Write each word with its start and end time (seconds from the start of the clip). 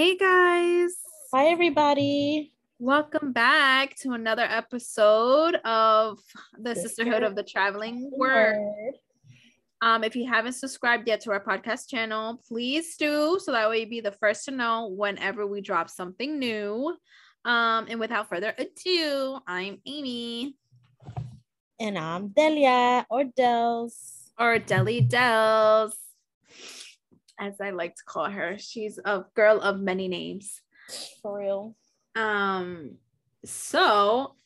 Hey 0.00 0.16
guys. 0.16 0.94
Hi, 1.30 1.48
everybody. 1.48 2.54
Welcome 2.78 3.34
back 3.34 3.96
to 3.96 4.12
another 4.12 4.44
episode 4.44 5.56
of 5.56 6.18
the 6.58 6.74
Sisterhood 6.74 7.22
of 7.22 7.36
the 7.36 7.42
Traveling 7.42 8.10
Word. 8.10 8.94
Um, 9.82 10.02
if 10.02 10.16
you 10.16 10.26
haven't 10.26 10.54
subscribed 10.54 11.06
yet 11.06 11.20
to 11.20 11.32
our 11.32 11.44
podcast 11.44 11.90
channel, 11.90 12.40
please 12.48 12.96
do 12.96 13.38
so 13.44 13.52
that 13.52 13.68
way 13.68 13.80
you 13.80 13.90
be 13.90 14.00
the 14.00 14.12
first 14.12 14.46
to 14.46 14.52
know 14.52 14.86
whenever 14.86 15.46
we 15.46 15.60
drop 15.60 15.90
something 15.90 16.38
new. 16.38 16.96
Um, 17.44 17.86
and 17.90 18.00
without 18.00 18.30
further 18.30 18.54
ado, 18.56 19.38
I'm 19.46 19.82
Amy. 19.84 20.56
And 21.78 21.98
I'm 21.98 22.28
Delia 22.28 23.04
or 23.10 23.24
Dels. 23.24 24.32
Or 24.38 24.58
Deli 24.58 25.02
Dels, 25.02 25.94
as 27.40 27.60
I 27.60 27.70
like 27.70 27.94
to 27.96 28.04
call 28.04 28.30
her. 28.30 28.56
She's 28.58 28.98
a 29.04 29.24
girl 29.34 29.60
of 29.60 29.80
many 29.80 30.06
names. 30.06 30.60
For 31.22 31.38
real. 31.38 31.76
Um, 32.14 32.96
so 33.44 34.36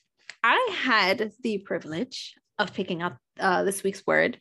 I 0.43 0.71
had 0.73 1.33
the 1.43 1.59
privilege 1.59 2.35
of 2.59 2.73
picking 2.73 3.03
up 3.03 3.19
uh, 3.41 3.65
this 3.65 3.83
week's 3.83 4.07
word. 4.07 4.39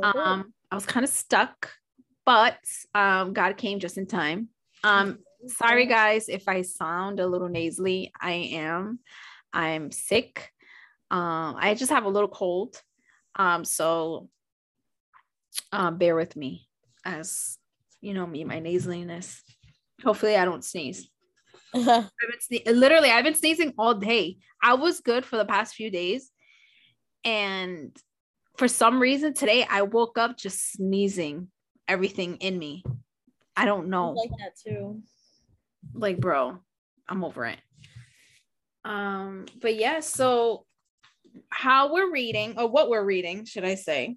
Um, 0.00 0.52
I 0.70 0.74
was 0.74 0.86
kind 0.86 1.02
of 1.02 1.10
stuck, 1.10 1.70
but 2.24 2.58
um, 2.94 3.32
God 3.32 3.56
came 3.56 3.80
just 3.80 3.98
in 3.98 4.06
time. 4.06 4.48
Um, 4.84 5.18
sorry 5.46 5.86
guys 5.86 6.28
if 6.28 6.48
I 6.48 6.62
sound 6.62 7.18
a 7.18 7.26
little 7.26 7.48
nasally. 7.48 8.12
I 8.20 8.32
am. 8.52 9.00
I'm 9.52 9.90
sick. 9.90 10.52
Um, 11.10 11.56
I 11.58 11.74
just 11.74 11.90
have 11.90 12.04
a 12.04 12.10
little 12.10 12.28
cold. 12.28 12.80
Um, 13.34 13.64
so 13.64 14.28
um, 15.72 15.98
bear 15.98 16.14
with 16.14 16.36
me 16.36 16.68
as 17.04 17.58
you 18.00 18.14
know 18.14 18.26
me, 18.26 18.44
my 18.44 18.60
nasaliness. 18.60 19.40
Hopefully, 20.02 20.36
I 20.36 20.44
don't 20.44 20.64
sneeze. 20.64 21.08
I've 21.74 21.84
been 21.84 22.60
sne- 22.60 22.74
literally, 22.74 23.10
I've 23.10 23.24
been 23.24 23.34
sneezing 23.34 23.74
all 23.78 23.94
day. 23.94 24.38
I 24.62 24.74
was 24.74 25.00
good 25.00 25.24
for 25.24 25.36
the 25.36 25.44
past 25.44 25.74
few 25.74 25.90
days, 25.90 26.30
and 27.24 27.96
for 28.56 28.68
some 28.68 29.00
reason 29.00 29.34
today, 29.34 29.66
I 29.68 29.82
woke 29.82 30.18
up 30.18 30.36
just 30.36 30.72
sneezing 30.72 31.48
everything 31.88 32.36
in 32.36 32.58
me. 32.58 32.84
I 33.56 33.64
don't 33.64 33.88
know. 33.88 34.10
like 34.10 34.30
that 34.38 34.52
too. 34.62 35.02
Like, 35.94 36.20
bro, 36.20 36.58
I'm 37.08 37.24
over 37.24 37.46
it. 37.46 37.58
Um, 38.84 39.46
but 39.60 39.76
yeah, 39.76 40.00
so 40.00 40.66
how 41.48 41.92
we're 41.92 42.10
reading, 42.10 42.58
or 42.58 42.68
what 42.68 42.88
we're 42.90 43.04
reading, 43.04 43.44
should 43.44 43.64
I 43.64 43.76
say? 43.76 44.16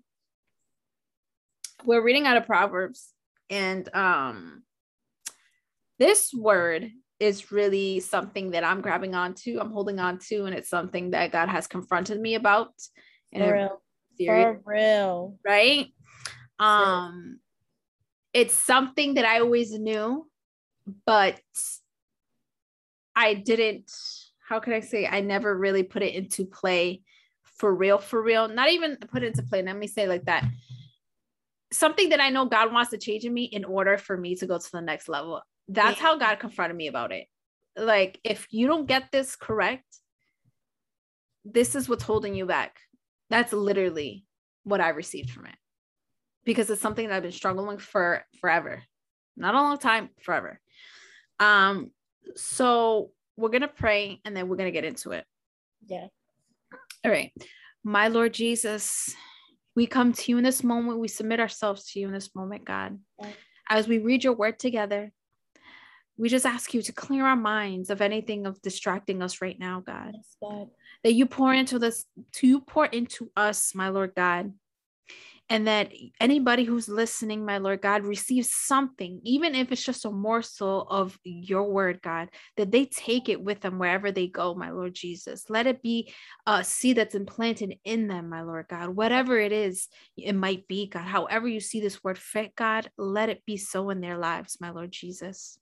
We're 1.85 2.03
reading 2.03 2.25
out 2.25 2.37
of 2.37 2.45
Proverbs, 2.45 3.12
and 3.49 3.93
um, 3.95 4.63
this 5.99 6.33
word 6.33 6.89
is 7.19 7.51
really 7.51 7.99
something 7.99 8.51
that 8.51 8.63
I'm 8.63 8.81
grabbing 8.81 9.15
onto, 9.15 9.59
I'm 9.59 9.71
holding 9.71 9.99
on 9.99 10.19
to, 10.29 10.45
and 10.45 10.55
it's 10.55 10.69
something 10.69 11.11
that 11.11 11.31
God 11.31 11.49
has 11.49 11.67
confronted 11.67 12.19
me 12.19 12.35
about. 12.35 12.73
And 13.31 13.43
For 13.43 13.53
real. 13.53 13.81
For 14.25 14.61
real. 14.65 15.37
right? 15.45 15.87
Um, 16.59 17.39
it's 18.33 18.53
something 18.53 19.15
that 19.15 19.25
I 19.25 19.39
always 19.39 19.71
knew, 19.71 20.27
but 21.05 21.39
I 23.15 23.33
didn't. 23.33 23.91
How 24.47 24.59
can 24.59 24.73
I 24.73 24.81
say? 24.81 25.07
I 25.07 25.21
never 25.21 25.57
really 25.57 25.83
put 25.83 26.03
it 26.03 26.15
into 26.15 26.45
play 26.45 27.01
for 27.57 27.73
real, 27.73 27.97
for 27.97 28.21
real. 28.21 28.47
Not 28.47 28.69
even 28.69 28.97
put 28.97 29.23
it 29.23 29.27
into 29.27 29.43
play. 29.43 29.61
Let 29.61 29.77
me 29.77 29.87
say 29.87 30.07
like 30.07 30.25
that. 30.25 30.45
Something 31.73 32.09
that 32.09 32.21
I 32.21 32.29
know 32.29 32.45
God 32.45 32.71
wants 32.71 32.91
to 32.91 32.97
change 32.97 33.25
in 33.25 33.33
me 33.33 33.45
in 33.45 33.65
order 33.65 33.97
for 33.97 34.15
me 34.15 34.35
to 34.35 34.45
go 34.45 34.57
to 34.57 34.71
the 34.71 34.81
next 34.81 35.09
level. 35.09 35.41
That's 35.67 35.99
how 35.99 36.17
God 36.17 36.39
confronted 36.39 36.77
me 36.77 36.87
about 36.87 37.11
it. 37.11 37.27
Like, 37.75 38.19
if 38.23 38.47
you 38.51 38.67
don't 38.67 38.85
get 38.85 39.11
this 39.11 39.35
correct, 39.35 39.85
this 41.43 41.75
is 41.75 41.89
what's 41.89 42.03
holding 42.03 42.35
you 42.35 42.45
back. 42.45 42.77
That's 43.29 43.51
literally 43.53 44.25
what 44.63 44.81
I 44.81 44.89
received 44.89 45.31
from 45.31 45.47
it 45.47 45.55
because 46.45 46.69
it's 46.69 46.81
something 46.81 47.07
that 47.07 47.15
I've 47.15 47.23
been 47.23 47.31
struggling 47.31 47.77
for 47.77 48.23
forever. 48.39 48.83
Not 49.35 49.55
a 49.55 49.61
long 49.61 49.77
time, 49.77 50.09
forever. 50.21 50.59
Um, 51.39 51.91
so 52.35 53.11
we're 53.37 53.49
gonna 53.49 53.67
pray 53.67 54.21
and 54.23 54.35
then 54.35 54.47
we're 54.47 54.57
gonna 54.57 54.71
get 54.71 54.85
into 54.85 55.11
it. 55.11 55.25
Yeah. 55.87 56.07
All 57.03 57.11
right. 57.11 57.31
My 57.83 58.07
Lord 58.07 58.33
Jesus, 58.33 59.13
we 59.75 59.87
come 59.87 60.13
to 60.13 60.31
you 60.31 60.37
in 60.37 60.43
this 60.43 60.63
moment. 60.63 60.99
We 60.99 61.07
submit 61.07 61.39
ourselves 61.39 61.91
to 61.91 61.99
you 61.99 62.07
in 62.07 62.13
this 62.13 62.35
moment, 62.35 62.65
God. 62.65 62.99
As 63.69 63.87
we 63.87 63.97
read 63.97 64.23
your 64.23 64.33
word 64.33 64.59
together, 64.59 65.11
we 66.17 66.29
just 66.29 66.45
ask 66.45 66.73
you 66.73 66.81
to 66.83 66.91
clear 66.93 67.25
our 67.25 67.35
minds 67.35 67.89
of 67.89 68.01
anything 68.01 68.45
of 68.45 68.61
distracting 68.61 69.21
us 69.23 69.41
right 69.41 69.57
now, 69.59 69.81
God 69.85 70.11
Yes, 70.13 70.37
God. 70.41 70.69
that 71.03 71.13
you 71.13 71.25
pour 71.25 71.53
into 71.53 71.79
this 71.79 72.05
to 72.33 72.47
you 72.47 72.61
pour 72.61 72.85
into 72.85 73.31
us 73.35 73.73
my 73.73 73.89
lord 73.89 74.13
god 74.15 74.53
and 75.49 75.67
that 75.67 75.91
anybody 76.19 76.63
who's 76.63 76.87
listening 76.87 77.45
my 77.45 77.57
lord 77.57 77.81
god 77.81 78.03
receives 78.03 78.53
something 78.53 79.19
even 79.23 79.55
if 79.55 79.71
it's 79.71 79.83
just 79.83 80.05
a 80.05 80.11
morsel 80.11 80.87
of 80.89 81.17
your 81.23 81.63
word 81.63 82.01
god 82.01 82.29
that 82.57 82.71
they 82.71 82.85
take 82.85 83.29
it 83.29 83.41
with 83.41 83.59
them 83.61 83.77
wherever 83.79 84.11
they 84.11 84.27
go 84.27 84.55
my 84.55 84.71
lord 84.71 84.93
jesus. 84.93 85.49
Let 85.49 85.67
it 85.67 85.81
be 85.81 86.13
a 86.45 86.63
seed 86.63 86.97
that's 86.97 87.15
implanted 87.15 87.77
in 87.83 88.07
them 88.07 88.29
my 88.29 88.41
lord 88.41 88.67
god. 88.69 88.89
Whatever 88.89 89.37
it 89.37 89.51
is 89.51 89.87
it 90.17 90.33
might 90.33 90.67
be 90.67 90.87
god 90.87 91.05
however 91.05 91.47
you 91.47 91.59
see 91.59 91.81
this 91.81 92.03
word 92.03 92.17
fit 92.17 92.55
god 92.55 92.89
let 92.97 93.29
it 93.29 93.43
be 93.45 93.57
so 93.57 93.89
in 93.89 94.01
their 94.01 94.17
lives 94.17 94.57
my 94.59 94.69
lord 94.69 94.91
jesus 94.91 95.57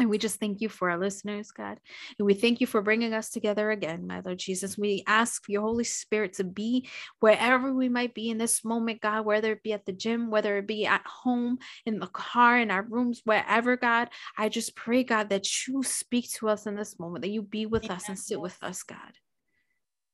and 0.00 0.08
we 0.08 0.18
just 0.18 0.40
thank 0.40 0.60
you 0.60 0.68
for 0.68 0.90
our 0.90 0.98
listeners, 0.98 1.50
God. 1.50 1.78
And 2.18 2.26
we 2.26 2.34
thank 2.34 2.60
you 2.60 2.66
for 2.66 2.80
bringing 2.80 3.12
us 3.12 3.30
together 3.30 3.70
again, 3.70 4.06
my 4.06 4.20
Lord 4.24 4.38
Jesus. 4.38 4.78
We 4.78 5.04
ask 5.06 5.44
your 5.48 5.62
Holy 5.62 5.84
Spirit 5.84 6.32
to 6.34 6.44
be 6.44 6.88
wherever 7.20 7.72
we 7.72 7.88
might 7.88 8.14
be 8.14 8.30
in 8.30 8.38
this 8.38 8.64
moment, 8.64 9.02
God, 9.02 9.26
whether 9.26 9.52
it 9.52 9.62
be 9.62 9.74
at 9.74 9.84
the 9.84 9.92
gym, 9.92 10.30
whether 10.30 10.56
it 10.56 10.66
be 10.66 10.86
at 10.86 11.06
home, 11.06 11.58
in 11.84 11.98
the 11.98 12.06
car, 12.06 12.58
in 12.58 12.70
our 12.70 12.82
rooms, 12.82 13.20
wherever, 13.24 13.76
God. 13.76 14.08
I 14.38 14.48
just 14.48 14.74
pray, 14.74 15.04
God, 15.04 15.28
that 15.28 15.46
you 15.68 15.82
speak 15.82 16.30
to 16.32 16.48
us 16.48 16.66
in 16.66 16.74
this 16.74 16.98
moment, 16.98 17.22
that 17.22 17.30
you 17.30 17.42
be 17.42 17.66
with 17.66 17.90
us 17.90 18.08
and 18.08 18.18
sit 18.18 18.40
with 18.40 18.56
us, 18.62 18.82
God. 18.82 18.98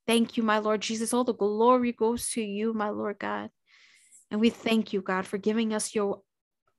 Thank 0.06 0.36
you, 0.36 0.42
my 0.42 0.58
Lord 0.58 0.80
Jesus. 0.82 1.12
All 1.12 1.24
the 1.24 1.34
glory 1.34 1.92
goes 1.92 2.30
to 2.30 2.42
you, 2.42 2.72
my 2.72 2.90
Lord 2.90 3.18
God. 3.18 3.50
And 4.30 4.40
we 4.40 4.50
thank 4.50 4.92
you, 4.92 5.00
God, 5.00 5.26
for 5.26 5.38
giving 5.38 5.72
us 5.72 5.94
your 5.94 6.22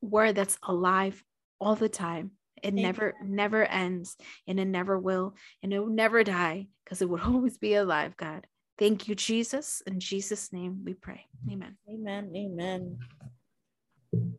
word 0.01 0.35
that's 0.35 0.57
alive 0.63 1.23
all 1.59 1.75
the 1.75 1.90
time. 1.90 2.31
It 2.63 2.69
Amen. 2.69 2.84
never, 2.84 3.13
never 3.23 3.66
ends 3.66 4.18
and 4.47 4.59
it 4.59 4.66
never 4.66 4.97
will. 4.97 5.35
And 5.63 5.73
it 5.73 5.79
will 5.79 5.88
never 5.88 6.23
die 6.23 6.68
because 6.84 7.01
it 7.01 7.09
would 7.09 7.22
always 7.25 7.57
be 7.57 7.75
alive, 7.75 8.18
God. 8.18 8.47
Thank 8.78 9.07
you, 9.07 9.16
Jesus. 9.16 9.81
In 9.88 10.00
Jesus' 10.00 10.53
name 10.53 10.81
we 10.85 10.94
pray. 10.94 11.25
Amen. 11.51 11.78
Amen. 11.90 12.31
Amen. 12.35 12.97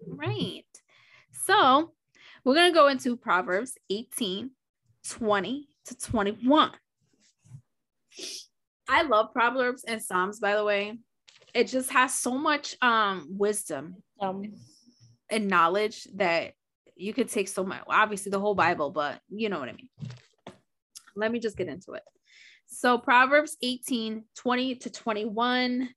Right. 0.06 0.64
So 1.32 1.92
we're 2.44 2.54
going 2.54 2.70
to 2.72 2.78
go 2.78 2.88
into 2.88 3.16
Proverbs 3.16 3.74
18, 3.90 4.50
20 5.08 5.68
to 5.86 5.96
21. 5.96 6.70
I 8.88 9.02
love 9.02 9.32
Proverbs 9.32 9.84
and 9.86 10.02
Psalms, 10.02 10.40
by 10.40 10.54
the 10.54 10.64
way. 10.64 10.98
It 11.54 11.64
just 11.64 11.90
has 11.90 12.14
so 12.14 12.38
much 12.38 12.76
um 12.82 13.26
wisdom 13.30 13.96
Um, 14.20 14.42
and 15.30 15.48
knowledge 15.48 16.06
that 16.14 16.52
you 16.98 17.14
could 17.14 17.28
take 17.28 17.48
so 17.48 17.64
much 17.64 17.80
obviously 17.88 18.30
the 18.30 18.40
whole 18.40 18.54
bible 18.54 18.90
but 18.90 19.20
you 19.30 19.48
know 19.48 19.58
what 19.58 19.68
i 19.68 19.72
mean. 19.72 19.88
Let 21.18 21.32
me 21.32 21.40
just 21.40 21.56
get 21.56 21.68
into 21.68 21.92
it. 21.92 22.04
So 22.66 22.98
proverbs 22.98 23.56
18 23.60 24.24
20 24.36 24.74
to 24.76 24.90
21 24.90 25.88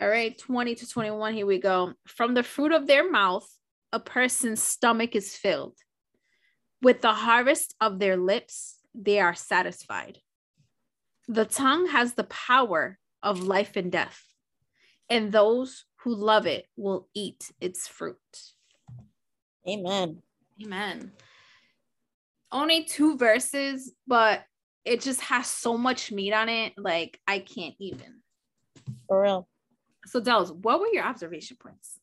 all 0.00 0.08
right 0.08 0.38
20 0.38 0.74
to 0.76 0.88
21 0.88 1.34
here 1.34 1.46
we 1.46 1.58
go. 1.58 1.94
From 2.06 2.34
the 2.34 2.42
fruit 2.42 2.72
of 2.72 2.86
their 2.86 3.10
mouth 3.10 3.48
a 3.92 3.98
person's 3.98 4.62
stomach 4.62 5.16
is 5.16 5.34
filled. 5.34 5.76
With 6.82 7.00
the 7.00 7.12
harvest 7.12 7.74
of 7.80 7.98
their 7.98 8.16
lips 8.16 8.76
they 8.94 9.18
are 9.18 9.34
satisfied. 9.34 10.18
The 11.26 11.44
tongue 11.44 11.88
has 11.88 12.14
the 12.14 12.24
power 12.24 12.98
of 13.22 13.42
life 13.42 13.76
and 13.76 13.90
death 13.90 14.22
and 15.08 15.32
those 15.32 15.84
who 16.02 16.14
love 16.14 16.46
it 16.46 16.66
will 16.76 17.08
eat 17.14 17.50
its 17.60 17.88
fruit. 17.88 18.16
Amen. 19.68 20.22
Amen. 20.62 21.12
Only 22.52 22.84
two 22.84 23.16
verses, 23.16 23.92
but 24.06 24.42
it 24.84 25.00
just 25.00 25.20
has 25.22 25.46
so 25.46 25.76
much 25.76 26.10
meat 26.10 26.32
on 26.32 26.48
it. 26.48 26.72
Like 26.76 27.18
I 27.26 27.38
can't 27.38 27.74
even. 27.78 28.20
For 29.06 29.22
real. 29.22 29.48
So, 30.06 30.20
Dels, 30.20 30.52
what 30.52 30.80
were 30.80 30.88
your 30.92 31.04
observation 31.04 31.56
points? 31.60 32.00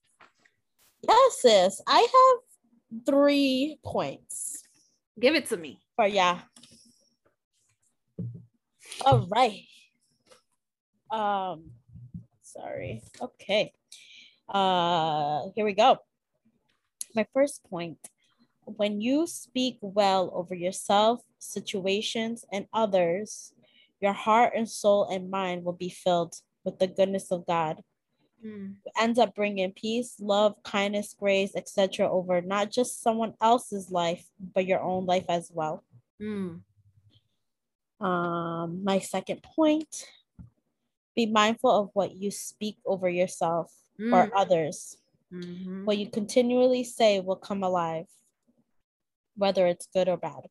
Yes, 1.07 1.41
sis. 1.41 1.81
I 1.87 1.99
have 1.99 3.03
three 3.05 3.79
points. 3.83 4.63
Give 5.19 5.35
it 5.35 5.47
to 5.47 5.57
me. 5.57 5.79
For 5.95 6.07
yeah. 6.07 6.39
All 9.05 9.27
right. 9.29 9.63
Um, 11.11 11.71
sorry. 12.41 13.01
Okay. 13.21 13.73
Uh, 14.47 15.47
here 15.55 15.65
we 15.65 15.73
go. 15.73 15.97
My 17.15 17.25
first 17.33 17.63
point. 17.69 17.97
When 18.75 18.99
you 19.01 19.25
speak 19.27 19.77
well 19.81 20.29
over 20.33 20.53
yourself, 20.53 21.21
situations, 21.39 22.45
and 22.51 22.67
others, 22.73 23.53
your 24.01 24.13
heart 24.13 24.53
and 24.55 24.69
soul 24.69 25.05
and 25.05 25.31
mind 25.31 25.63
will 25.63 25.73
be 25.73 25.89
filled 25.89 26.35
with 26.63 26.77
the 26.79 26.87
goodness 26.87 27.31
of 27.31 27.45
God. 27.47 27.81
Mm. 28.45 28.75
Ends 28.99 29.17
up 29.17 29.33
bringing 29.33 29.71
peace, 29.71 30.15
love, 30.19 30.61
kindness, 30.63 31.15
grace, 31.17 31.55
etc. 31.55 32.11
over 32.11 32.41
not 32.41 32.69
just 32.69 33.01
someone 33.01 33.33
else's 33.41 33.89
life, 33.89 34.25
but 34.53 34.65
your 34.67 34.81
own 34.81 35.05
life 35.05 35.25
as 35.29 35.49
well. 35.51 35.83
Mm. 36.21 36.61
Um, 37.99 38.83
my 38.83 38.99
second 38.99 39.41
point 39.41 40.05
be 41.15 41.25
mindful 41.25 41.71
of 41.71 41.89
what 41.93 42.15
you 42.15 42.29
speak 42.29 42.77
over 42.85 43.09
yourself 43.09 43.73
or 43.99 44.27
Mm. 44.27 44.31
others. 44.35 44.97
Mhm. 45.33 45.85
What 45.85 45.97
you 45.97 46.07
continually 46.07 46.83
say 46.83 47.19
will 47.19 47.37
come 47.37 47.63
alive, 47.63 48.07
whether 49.37 49.65
it's 49.67 49.87
good 49.93 50.09
or 50.09 50.17
bad. 50.17 50.49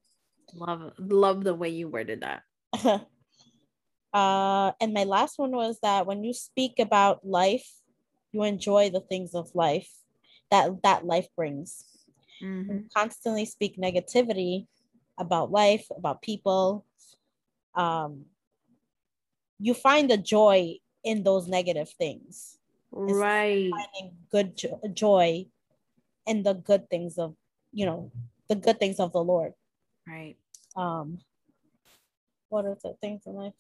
Love 0.55 0.93
love 0.99 1.44
the 1.44 1.55
way 1.55 1.69
you 1.69 1.88
worded 1.88 2.23
that. 2.23 2.43
uh, 4.15 4.73
and 4.81 4.94
my 4.94 5.05
last 5.05 5.38
one 5.38 5.50
was 5.50 5.79
that 5.83 6.06
when 6.06 6.25
you 6.25 6.33
speak 6.33 6.79
about 6.79 7.27
life, 7.27 7.69
you 8.33 8.43
enjoy 8.44 8.91
the 8.91 9.00
things 9.00 9.35
of 9.35 9.55
life 9.55 9.91
that 10.50 10.83
that 10.83 11.05
life 11.05 11.29
brings. 11.37 11.85
Mhm. 12.43 12.69
You 12.69 12.85
constantly 12.94 13.44
speak 13.44 13.77
negativity 13.77 14.67
about 15.19 15.50
life, 15.50 15.87
about 15.91 16.23
people. 16.23 16.87
Um, 17.75 18.27
you 19.59 19.75
find 19.75 20.11
the 20.11 20.17
joy 20.17 20.79
in 21.03 21.23
those 21.23 21.49
negative 21.49 21.88
things. 21.91 22.59
Right. 22.91 23.71
Finding 23.71 24.17
good 24.31 24.56
jo- 24.56 24.81
joy 24.93 25.47
in 26.27 26.43
the 26.43 26.55
good 26.55 26.91
things 26.91 27.19
of, 27.19 27.37
you 27.73 27.87
know, 27.87 28.12
the 28.48 28.54
good 28.56 28.78
things 28.78 29.00
of 29.00 29.12
the 29.12 29.22
Lord. 29.22 29.52
Right. 30.06 30.37
um 30.76 31.19
what 32.48 32.64
are 32.64 32.76
the 32.81 32.94
things 33.00 33.22
in 33.26 33.34
life 33.34 33.54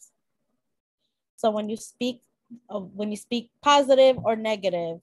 so 1.34 1.50
when 1.50 1.68
you 1.68 1.76
speak 1.76 2.22
of 2.70 2.92
when 2.94 3.10
you 3.10 3.16
speak 3.16 3.50
positive 3.62 4.16
or 4.24 4.36
negative 4.36 5.00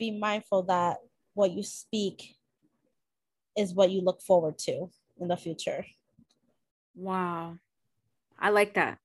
be 0.00 0.10
mindful 0.10 0.62
that 0.64 0.96
what 1.34 1.52
you 1.52 1.62
speak 1.62 2.34
is 3.56 3.72
what 3.72 3.90
you 3.90 4.00
look 4.00 4.20
forward 4.20 4.58
to 4.58 4.90
in 5.20 5.28
the 5.28 5.36
future 5.36 5.84
Wow. 6.96 7.58
I 8.38 8.48
like 8.50 8.74
that. 8.74 8.98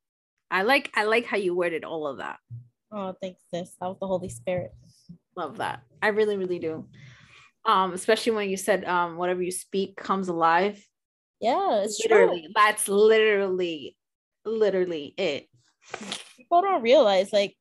I 0.49 0.63
like 0.63 0.89
I 0.95 1.03
like 1.03 1.25
how 1.25 1.37
you 1.37 1.53
worded 1.55 1.83
all 1.83 2.07
of 2.07 2.17
that. 2.17 2.39
oh 2.91 3.13
thanks 3.21 3.41
sis 3.53 3.75
that 3.79 3.87
was 3.87 3.99
the 3.99 4.07
holy 4.07 4.29
spirit 4.29 4.73
Love 5.37 5.57
that. 5.57 5.83
I 6.01 6.07
really, 6.09 6.35
really 6.35 6.59
do. 6.59 6.85
Um, 7.65 7.93
especially 7.93 8.33
when 8.33 8.49
you 8.49 8.57
said 8.57 8.85
um 8.85 9.17
whatever 9.17 9.41
you 9.41 9.51
speak 9.51 9.95
comes 9.95 10.27
alive. 10.29 10.83
yeah 11.39 11.81
it's 11.83 11.99
literally, 12.03 12.41
true 12.41 12.51
that's 12.55 12.87
literally, 12.89 13.95
literally 14.45 15.13
it. 15.17 15.47
people 16.37 16.61
don't 16.61 16.81
realize 16.81 17.31
like 17.31 17.55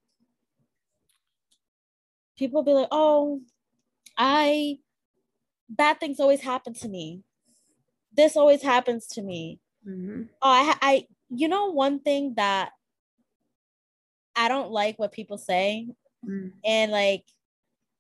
people 2.39 2.63
be 2.63 2.73
like 2.73 2.89
oh 2.91 3.41
i 4.17 4.79
bad 5.69 6.01
things 6.01 6.19
always 6.21 6.41
happen 6.41 6.73
to 6.73 6.89
me 6.89 7.23
this 8.17 8.37
always 8.37 8.63
happens 8.63 9.07
to 9.07 9.23
me 9.23 9.61
Mhm. 9.87 10.29
Oh, 10.43 10.49
I, 10.49 10.77
I, 10.81 11.07
you 11.31 11.49
know, 11.49 11.73
one 11.73 12.01
thing 12.01 12.35
that 12.37 12.73
I 14.37 14.49
don't 14.49 14.71
like 14.71 14.99
what 14.99 15.13
people 15.13 15.39
say, 15.39 15.89
Mm. 16.25 16.53
and 16.65 16.93
like, 16.93 17.25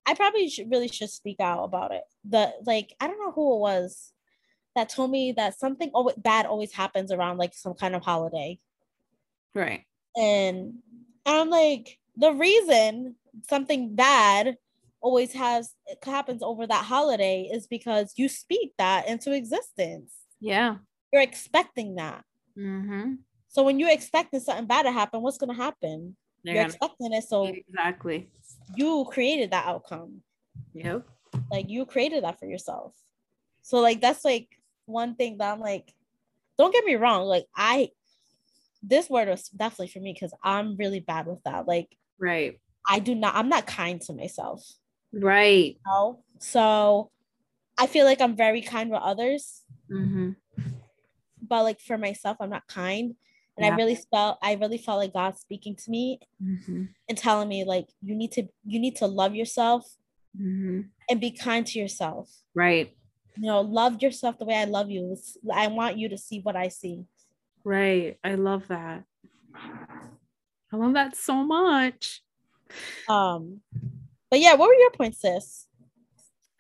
I 0.06 0.14
probably 0.14 0.48
should, 0.48 0.70
really 0.70 0.88
should 0.88 1.10
speak 1.10 1.40
out 1.40 1.64
about 1.64 1.92
it. 1.92 2.02
The 2.28 2.52
like, 2.64 2.94
I 3.00 3.06
don't 3.06 3.18
know 3.20 3.32
who 3.32 3.56
it 3.56 3.60
was 3.60 4.12
that 4.76 4.88
told 4.88 5.10
me 5.10 5.32
that 5.32 5.58
something 5.58 5.90
always 5.94 6.16
bad 6.16 6.46
always 6.46 6.72
happens 6.72 7.12
around 7.12 7.38
like 7.38 7.54
some 7.54 7.74
kind 7.74 7.94
of 7.94 8.02
holiday, 8.02 8.58
Right. 9.54 9.84
and, 10.16 10.74
I'm 11.26 11.50
like, 11.50 11.98
the 12.16 12.32
reason 12.32 13.14
something 13.48 13.94
bad 13.94 14.56
always 15.02 15.32
has 15.34 15.74
happens 16.02 16.42
over 16.42 16.66
that 16.66 16.84
holiday 16.84 17.48
is 17.52 17.66
because 17.66 18.14
you 18.16 18.28
speak 18.28 18.72
that 18.78 19.06
into 19.06 19.32
existence. 19.32 20.14
Yeah. 20.40 20.76
You're 21.12 21.22
expecting 21.22 21.96
that. 21.96 22.24
Mm-hmm. 22.58 23.14
So 23.48 23.62
when 23.62 23.78
you're 23.78 23.90
expecting 23.92 24.40
something 24.40 24.66
bad 24.66 24.84
to 24.84 24.92
happen, 24.92 25.20
what's 25.20 25.38
gonna 25.38 25.54
happen? 25.54 26.16
You're 26.42 26.64
expecting 26.64 27.12
it, 27.12 27.24
so 27.24 27.44
exactly. 27.46 28.30
You 28.76 29.06
created 29.10 29.50
that 29.50 29.66
outcome. 29.66 30.22
Yep. 30.74 31.06
Like 31.50 31.68
you 31.68 31.86
created 31.86 32.24
that 32.24 32.38
for 32.38 32.46
yourself. 32.46 32.94
So 33.62 33.78
like 33.80 34.00
that's 34.00 34.24
like 34.24 34.48
one 34.86 35.14
thing 35.14 35.38
that 35.38 35.52
I'm 35.52 35.60
like, 35.60 35.94
don't 36.58 36.72
get 36.72 36.84
me 36.84 36.94
wrong. 36.96 37.24
Like 37.26 37.46
I, 37.56 37.90
this 38.82 39.08
word 39.10 39.28
was 39.28 39.48
definitely 39.48 39.88
for 39.88 40.00
me 40.00 40.12
because 40.12 40.32
I'm 40.42 40.76
really 40.76 41.00
bad 41.00 41.26
with 41.26 41.42
that. 41.44 41.66
Like 41.68 41.96
Right. 42.18 42.60
I 42.86 42.98
do 42.98 43.14
not. 43.14 43.34
I'm 43.34 43.48
not 43.48 43.66
kind 43.66 44.00
to 44.02 44.12
myself. 44.12 44.66
Right. 45.12 45.76
You 45.76 45.80
know? 45.86 46.22
So 46.38 47.10
I 47.78 47.86
feel 47.86 48.04
like 48.04 48.20
I'm 48.20 48.36
very 48.36 48.62
kind 48.62 48.90
with 48.90 49.00
others, 49.02 49.62
Mm-hmm. 49.90 50.30
but 51.42 51.62
like 51.64 51.80
for 51.80 51.98
myself, 51.98 52.36
I'm 52.40 52.50
not 52.50 52.66
kind. 52.68 53.14
And 53.60 53.72
I 53.74 53.76
really 53.76 53.98
felt 54.10 54.38
I 54.42 54.54
really 54.54 54.78
felt 54.78 54.98
like 54.98 55.12
God 55.12 55.38
speaking 55.38 55.76
to 55.76 55.90
me 55.90 56.20
Mm-hmm. 56.42 56.84
and 57.08 57.18
telling 57.18 57.48
me 57.48 57.64
like 57.64 57.88
you 58.02 58.14
need 58.14 58.32
to 58.32 58.44
you 58.64 58.78
need 58.80 58.96
to 58.96 59.06
love 59.06 59.34
yourself 59.34 59.84
Mm-hmm. 60.40 60.82
and 61.10 61.20
be 61.20 61.32
kind 61.32 61.66
to 61.66 61.78
yourself. 61.78 62.30
Right. 62.54 62.96
You 63.36 63.46
know, 63.46 63.60
love 63.62 64.00
yourself 64.02 64.38
the 64.38 64.44
way 64.44 64.54
I 64.54 64.64
love 64.64 64.88
you. 64.90 65.16
I 65.52 65.66
want 65.66 65.98
you 65.98 66.08
to 66.10 66.18
see 66.18 66.40
what 66.40 66.54
I 66.56 66.68
see. 66.68 67.04
Right. 67.64 68.16
I 68.22 68.34
love 68.36 68.68
that. 68.68 69.04
I 69.54 70.76
love 70.76 70.94
that 70.94 71.16
so 71.16 71.34
much. 71.42 72.22
Um, 73.08 73.60
but 74.30 74.38
yeah, 74.40 74.54
what 74.54 74.68
were 74.68 74.74
your 74.74 74.92
points, 74.92 75.20
sis? 75.20 75.66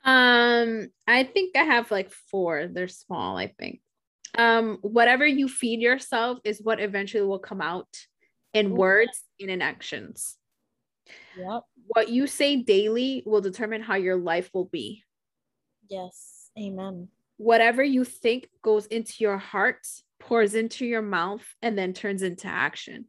Um, 0.04 0.88
I 1.06 1.22
think 1.24 1.56
I 1.56 1.62
have 1.62 1.90
like 1.90 2.10
four. 2.10 2.66
They're 2.66 2.88
small, 2.88 3.36
I 3.36 3.48
think. 3.48 3.80
Um, 4.38 4.78
whatever 4.82 5.26
you 5.26 5.48
feed 5.48 5.80
yourself 5.80 6.38
is 6.44 6.60
what 6.62 6.80
eventually 6.80 7.24
will 7.24 7.38
come 7.38 7.60
out 7.60 7.88
in 8.54 8.74
words 8.74 9.22
and 9.40 9.50
in 9.50 9.62
actions. 9.62 10.36
Yep. 11.36 11.62
What 11.88 12.08
you 12.08 12.26
say 12.26 12.56
daily 12.56 13.22
will 13.26 13.40
determine 13.40 13.82
how 13.82 13.96
your 13.96 14.16
life 14.16 14.50
will 14.52 14.66
be. 14.66 15.02
Yes. 15.88 16.50
Amen. 16.58 17.08
Whatever 17.36 17.82
you 17.82 18.04
think 18.04 18.48
goes 18.62 18.86
into 18.86 19.14
your 19.18 19.38
heart, 19.38 19.86
pours 20.18 20.54
into 20.54 20.84
your 20.84 21.02
mouth, 21.02 21.44
and 21.62 21.76
then 21.76 21.92
turns 21.92 22.22
into 22.22 22.46
action. 22.46 23.06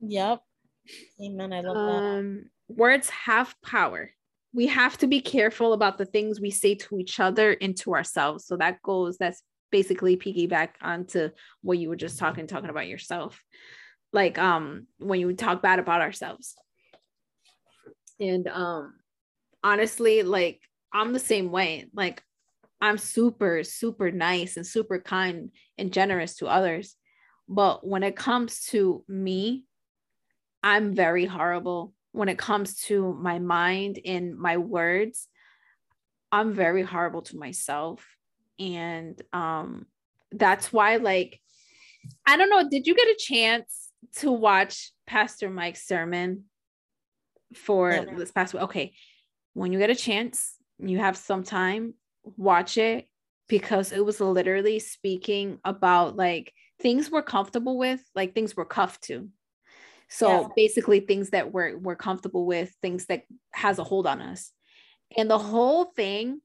Yep. 0.00 0.40
Amen. 1.22 1.52
I 1.52 1.60
love 1.60 1.76
that. 1.76 1.80
Um, 1.80 2.50
words 2.68 3.08
have 3.10 3.54
power. 3.64 4.10
We 4.52 4.66
have 4.68 4.98
to 4.98 5.06
be 5.06 5.20
careful 5.20 5.72
about 5.72 5.98
the 5.98 6.06
things 6.06 6.40
we 6.40 6.50
say 6.50 6.74
to 6.74 6.98
each 6.98 7.20
other 7.20 7.56
and 7.60 7.76
to 7.78 7.94
ourselves. 7.94 8.46
So 8.46 8.56
that 8.56 8.82
goes, 8.82 9.18
that's 9.18 9.42
basically 9.70 10.16
piggyback 10.16 10.70
onto 10.80 11.30
what 11.62 11.78
you 11.78 11.88
were 11.88 11.96
just 11.96 12.18
talking, 12.18 12.46
talking 12.46 12.70
about 12.70 12.88
yourself. 12.88 13.42
Like 14.12 14.38
um 14.38 14.86
when 14.98 15.20
you 15.20 15.32
talk 15.34 15.62
bad 15.62 15.78
about 15.78 16.00
ourselves. 16.00 16.54
And 18.20 18.48
um 18.48 18.94
honestly, 19.62 20.22
like 20.22 20.60
I'm 20.92 21.12
the 21.12 21.18
same 21.18 21.50
way. 21.50 21.88
Like 21.94 22.22
I'm 22.80 22.98
super, 22.98 23.64
super 23.64 24.10
nice 24.10 24.56
and 24.56 24.66
super 24.66 25.00
kind 25.00 25.50
and 25.76 25.92
generous 25.92 26.36
to 26.36 26.46
others. 26.46 26.96
But 27.48 27.86
when 27.86 28.02
it 28.02 28.16
comes 28.16 28.64
to 28.66 29.04
me, 29.08 29.64
I'm 30.62 30.94
very 30.94 31.24
horrible 31.24 31.94
when 32.12 32.28
it 32.28 32.38
comes 32.38 32.80
to 32.82 33.14
my 33.14 33.38
mind 33.38 33.98
and 34.04 34.36
my 34.36 34.56
words. 34.56 35.28
I'm 36.30 36.52
very 36.52 36.82
horrible 36.82 37.22
to 37.22 37.38
myself. 37.38 38.06
And 38.58 39.20
um 39.32 39.86
that's 40.32 40.72
why 40.72 40.96
like 40.96 41.40
I 42.26 42.36
don't 42.36 42.50
know, 42.50 42.68
did 42.68 42.86
you 42.86 42.94
get 42.94 43.08
a 43.08 43.16
chance 43.18 43.90
to 44.16 44.30
watch 44.30 44.92
Pastor 45.06 45.50
Mike's 45.50 45.86
sermon 45.86 46.44
for 47.54 48.06
this 48.16 48.30
past 48.30 48.54
week? 48.54 48.62
Okay. 48.64 48.92
When 49.54 49.72
you 49.72 49.78
get 49.78 49.90
a 49.90 49.94
chance, 49.94 50.54
you 50.78 50.98
have 50.98 51.16
some 51.16 51.42
time, 51.42 51.94
watch 52.22 52.76
it 52.76 53.08
because 53.48 53.92
it 53.92 54.04
was 54.04 54.20
literally 54.20 54.78
speaking 54.78 55.58
about 55.64 56.16
like 56.16 56.52
things 56.80 57.10
we're 57.10 57.22
comfortable 57.22 57.78
with, 57.78 58.00
like 58.14 58.34
things 58.34 58.56
we're 58.56 58.64
cuffed 58.66 59.02
to. 59.04 59.28
So 60.08 60.28
Yeah. 60.28 60.48
basically 60.54 61.00
things 61.00 61.30
that 61.30 61.52
we're 61.52 61.76
we're 61.76 61.96
comfortable 61.96 62.46
with, 62.46 62.74
things 62.80 63.06
that 63.06 63.22
has 63.52 63.78
a 63.78 63.84
hold 63.84 64.06
on 64.06 64.20
us. 64.20 64.52
And 65.16 65.30
the 65.30 65.38
whole 65.38 65.86
thing, 65.86 66.40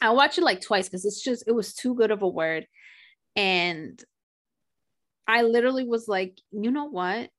I 0.00 0.10
watched 0.10 0.38
it 0.38 0.44
like 0.44 0.60
twice 0.60 0.88
because 0.88 1.04
it's 1.04 1.22
just 1.22 1.44
it 1.46 1.52
was 1.52 1.74
too 1.74 1.94
good 1.94 2.10
of 2.10 2.22
a 2.22 2.28
word. 2.28 2.66
And 3.36 4.02
I 5.26 5.42
literally 5.42 5.84
was 5.84 6.08
like, 6.08 6.38
you 6.50 6.70
know 6.70 6.86
what? 6.86 7.30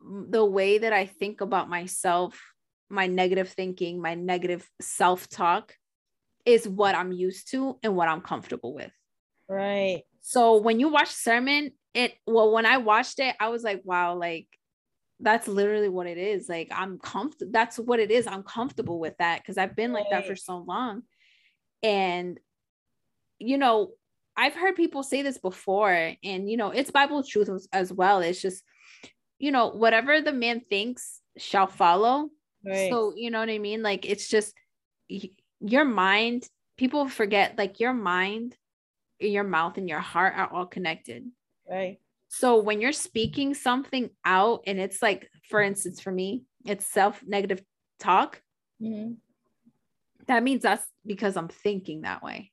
The 0.00 0.44
way 0.44 0.78
that 0.78 0.92
I 0.92 1.06
think 1.06 1.40
about 1.40 1.68
myself, 1.68 2.40
my 2.88 3.06
negative 3.06 3.48
thinking, 3.48 4.00
my 4.00 4.14
negative 4.14 4.68
self-talk 4.80 5.74
is 6.44 6.68
what 6.68 6.94
I'm 6.94 7.12
used 7.12 7.50
to 7.52 7.78
and 7.82 7.96
what 7.96 8.08
I'm 8.08 8.20
comfortable 8.20 8.74
with. 8.74 8.92
Right. 9.48 10.02
So 10.20 10.58
when 10.58 10.80
you 10.80 10.88
watch 10.88 11.10
sermon, 11.10 11.72
it 11.94 12.14
well, 12.26 12.52
when 12.52 12.66
I 12.66 12.78
watched 12.78 13.18
it, 13.18 13.34
I 13.38 13.48
was 13.48 13.62
like, 13.62 13.82
wow, 13.84 14.14
like 14.14 14.46
that's 15.20 15.46
literally 15.46 15.88
what 15.88 16.06
it 16.06 16.18
is. 16.18 16.48
Like 16.48 16.68
I'm 16.72 16.98
comfortable. 16.98 17.52
That's 17.52 17.78
what 17.78 18.00
it 18.00 18.10
is. 18.10 18.26
I'm 18.26 18.42
comfortable 18.42 18.98
with 18.98 19.14
that 19.18 19.40
because 19.40 19.58
I've 19.58 19.76
been 19.76 19.92
like 19.92 20.06
that 20.10 20.26
for 20.26 20.36
so 20.36 20.58
long. 20.58 21.02
And 21.82 22.38
you 23.38 23.58
know, 23.58 23.90
I've 24.36 24.54
heard 24.54 24.76
people 24.76 25.02
say 25.02 25.22
this 25.22 25.38
before, 25.38 26.14
and 26.22 26.50
you 26.50 26.56
know, 26.56 26.70
it's 26.70 26.90
Bible 26.90 27.22
truth 27.22 27.50
as 27.72 27.92
well. 27.92 28.20
It's 28.20 28.40
just, 28.40 28.62
you 29.38 29.50
know, 29.50 29.68
whatever 29.68 30.20
the 30.20 30.32
man 30.32 30.60
thinks 30.60 31.20
shall 31.36 31.66
follow. 31.66 32.30
Right. 32.64 32.90
So, 32.90 33.12
you 33.16 33.30
know 33.30 33.40
what 33.40 33.50
I 33.50 33.58
mean? 33.58 33.82
Like, 33.82 34.08
it's 34.08 34.28
just 34.28 34.54
your 35.60 35.84
mind, 35.84 36.46
people 36.78 37.08
forget, 37.08 37.58
like, 37.58 37.80
your 37.80 37.92
mind, 37.92 38.56
your 39.18 39.44
mouth, 39.44 39.76
and 39.76 39.88
your 39.88 40.00
heart 40.00 40.34
are 40.36 40.50
all 40.50 40.66
connected. 40.66 41.26
Right. 41.68 41.98
So, 42.28 42.60
when 42.60 42.80
you're 42.80 42.92
speaking 42.92 43.54
something 43.54 44.10
out, 44.24 44.62
and 44.66 44.80
it's 44.80 45.02
like, 45.02 45.28
for 45.50 45.60
instance, 45.60 46.00
for 46.00 46.12
me, 46.12 46.44
it's 46.64 46.86
self 46.86 47.22
negative 47.26 47.62
talk. 47.98 48.40
Mm-hmm. 48.80 49.14
That 50.28 50.42
means 50.42 50.62
that's 50.62 50.86
because 51.04 51.36
I'm 51.36 51.48
thinking 51.48 52.02
that 52.02 52.22
way. 52.22 52.52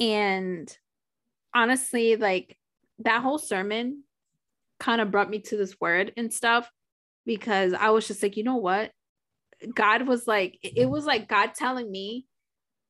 And 0.00 0.74
honestly, 1.54 2.16
like 2.16 2.56
that 3.00 3.22
whole 3.22 3.38
sermon 3.38 4.04
kind 4.80 5.00
of 5.00 5.10
brought 5.10 5.30
me 5.30 5.40
to 5.40 5.56
this 5.56 5.80
word 5.80 6.12
and 6.16 6.32
stuff 6.32 6.70
because 7.26 7.72
I 7.72 7.90
was 7.90 8.06
just 8.06 8.22
like, 8.22 8.36
you 8.36 8.44
know 8.44 8.56
what? 8.56 8.90
God 9.74 10.06
was 10.06 10.26
like, 10.26 10.58
it 10.62 10.88
was 10.88 11.06
like 11.06 11.28
God 11.28 11.54
telling 11.54 11.90
me, 11.90 12.26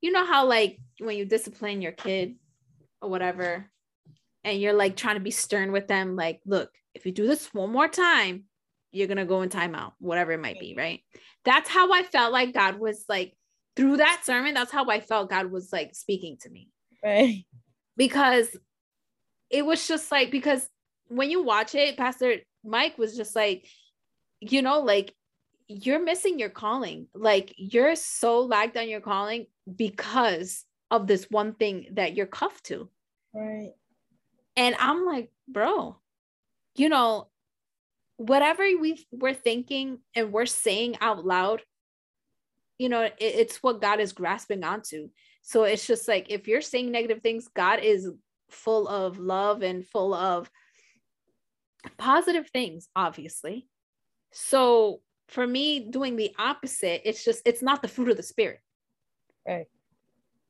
you 0.01 0.13
know 0.13 0.25
how 0.25 0.47
like 0.47 0.79
when 0.99 1.17
you 1.17 1.25
discipline 1.25 1.83
your 1.83 1.93
kid 1.93 2.35
or 3.01 3.09
whatever, 3.09 3.71
and 4.43 4.61
you're 4.61 4.75
like 4.75 4.97
trying 4.97 5.15
to 5.15 5.21
be 5.21 5.31
stern 5.31 5.73
with 5.73 5.89
them, 5.89 6.17
like, 6.17 6.41
look, 6.45 6.71
if 6.95 7.07
you 7.07 7.13
do 7.13 7.27
this 7.27 7.53
one 7.55 7.73
more 7.73 7.89
time, 7.89 8.45
you're 8.93 9.09
gonna 9.09 9.25
go 9.25 9.43
in 9.43 9.49
timeout, 9.49 9.93
whatever 9.99 10.33
it 10.33 10.41
might 10.41 10.61
be, 10.61 10.75
right? 10.77 11.01
That's 11.45 11.69
how 11.69 11.93
I 11.93 12.03
felt 12.03 12.33
like 12.33 12.53
God 12.53 12.79
was 12.79 13.05
like 13.09 13.35
through 13.77 13.99
that 13.99 14.23
sermon. 14.25 14.55
That's 14.55 14.73
how 14.73 14.89
I 14.89 15.01
felt 15.01 15.31
God 15.31 15.51
was 15.51 15.73
like 15.73 15.95
speaking 15.95 16.37
to 16.43 16.51
me. 16.51 16.69
Right. 17.03 17.45
Because 17.97 18.57
it 19.51 19.65
was 19.65 19.87
just 19.87 20.11
like, 20.11 20.31
because 20.31 20.69
when 21.09 21.31
you 21.31 21.43
watch 21.43 21.75
it, 21.75 21.97
Pastor 21.97 22.37
Mike 22.65 22.99
was 22.99 23.17
just 23.17 23.37
like, 23.37 23.67
you 24.41 24.63
know, 24.63 24.81
like 24.81 25.15
you're 25.69 26.03
missing 26.03 26.39
your 26.39 26.51
calling. 26.51 27.09
Like 27.15 27.55
you're 27.57 27.97
so 27.97 28.41
lagged 28.41 28.77
on 28.77 28.89
your 28.89 29.01
calling 29.01 29.47
because 29.77 30.65
of 30.91 31.07
this 31.07 31.27
one 31.31 31.55
thing 31.55 31.89
that 31.93 32.15
you're 32.15 32.27
cuffed 32.27 32.65
to. 32.67 32.89
Right. 33.33 33.73
And 34.57 34.77
I'm 34.79 35.05
like, 35.05 35.31
bro, 35.49 35.97
you 36.77 36.89
know, 36.89 37.29
whatever 38.17 38.63
we 38.63 39.05
we're 39.11 39.35
thinking 39.35 39.99
and 40.15 40.33
we're 40.33 40.47
saying 40.47 40.97
out 41.01 41.25
loud, 41.27 41.63
you 42.79 42.89
know, 42.89 43.03
it, 43.03 43.15
it's 43.19 43.63
what 43.63 43.81
God 43.81 44.01
is 44.01 44.13
grasping 44.13 44.65
onto. 44.65 45.09
So 45.43 45.65
it's 45.65 45.87
just 45.87 46.09
like 46.09 46.27
if 46.31 46.49
you're 46.49 46.61
saying 46.61 46.91
negative 46.91 47.23
things, 47.23 47.49
God 47.49 47.81
is 47.83 48.11
full 48.51 48.89
of 48.89 49.19
love 49.19 49.63
and 49.63 49.87
full 49.87 50.15
of 50.15 50.51
positive 51.99 52.49
things, 52.51 52.89
obviously. 52.97 53.69
So 54.33 55.01
for 55.29 55.47
me, 55.47 55.81
doing 55.81 56.17
the 56.17 56.35
opposite, 56.39 57.03
it's 57.09 57.25
just, 57.25 57.43
it's 57.45 57.63
not 57.63 57.83
the 57.83 57.89
fruit 57.89 58.11
of 58.11 58.17
the 58.17 58.23
spirit. 58.23 58.61
Right. 59.47 59.67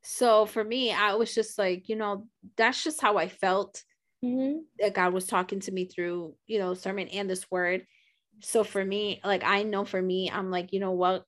So 0.02 0.46
for 0.46 0.62
me, 0.62 0.92
I 0.92 1.14
was 1.14 1.34
just 1.34 1.58
like, 1.58 1.88
you 1.88 1.96
know, 1.96 2.26
that's 2.56 2.84
just 2.84 3.00
how 3.00 3.16
I 3.16 3.28
felt 3.28 3.82
mm-hmm. 4.24 4.58
that 4.78 4.94
God 4.94 5.12
was 5.12 5.26
talking 5.26 5.60
to 5.60 5.72
me 5.72 5.86
through, 5.86 6.34
you 6.46 6.58
know, 6.58 6.74
sermon 6.74 7.08
and 7.08 7.28
this 7.28 7.50
word. 7.50 7.86
So 8.40 8.64
for 8.64 8.84
me, 8.84 9.20
like, 9.24 9.44
I 9.44 9.62
know 9.62 9.84
for 9.84 10.00
me, 10.00 10.30
I'm 10.30 10.50
like, 10.50 10.72
you 10.72 10.80
know 10.80 10.92
what? 10.92 11.24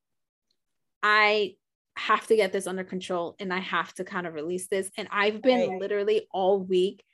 I 1.09 1.55
have 1.97 2.27
to 2.27 2.35
get 2.35 2.53
this 2.53 2.67
under 2.67 2.83
control 2.83 3.37
and 3.39 3.55
I 3.55 3.61
have 3.61 3.95
to 3.95 4.05
kind 4.05 4.27
of 4.27 4.35
release 4.35 4.67
this. 4.67 4.91
And 4.99 5.07
I've 5.13 5.41
been 5.41 5.71
right. 5.71 5.81
literally 5.81 6.27
all 6.33 6.59
week, 6.59 7.05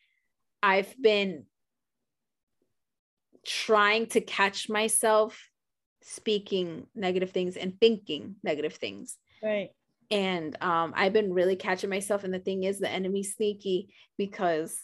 I've 0.62 0.94
been 1.00 1.44
trying 3.46 4.06
to 4.06 4.22
catch 4.22 4.70
myself 4.70 5.38
speaking 6.02 6.86
negative 6.94 7.32
things 7.32 7.58
and 7.58 7.78
thinking 7.78 8.36
negative 8.42 8.74
things. 8.74 9.18
Right. 9.42 9.68
And 10.10 10.56
um, 10.62 10.94
I've 10.96 11.12
been 11.12 11.34
really 11.34 11.56
catching 11.56 11.90
myself. 11.90 12.24
And 12.24 12.32
the 12.32 12.38
thing 12.38 12.64
is, 12.64 12.78
the 12.78 12.90
enemy's 12.90 13.34
sneaky 13.34 13.94
because 14.16 14.74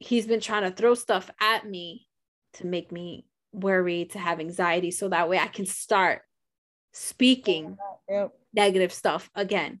he's 0.00 0.26
been 0.26 0.40
trying 0.40 0.64
to 0.64 0.76
throw 0.76 0.94
stuff 0.94 1.30
at 1.40 1.64
me 1.64 2.08
to 2.54 2.66
make 2.66 2.90
me 2.90 3.26
worry, 3.52 4.06
to 4.06 4.18
have 4.18 4.40
anxiety. 4.40 4.90
So 4.90 5.08
that 5.08 5.28
way 5.28 5.38
I 5.38 5.46
can 5.46 5.66
start 5.66 6.22
speaking 6.96 7.76
yep. 8.08 8.32
negative 8.54 8.92
stuff 8.92 9.30
again. 9.34 9.80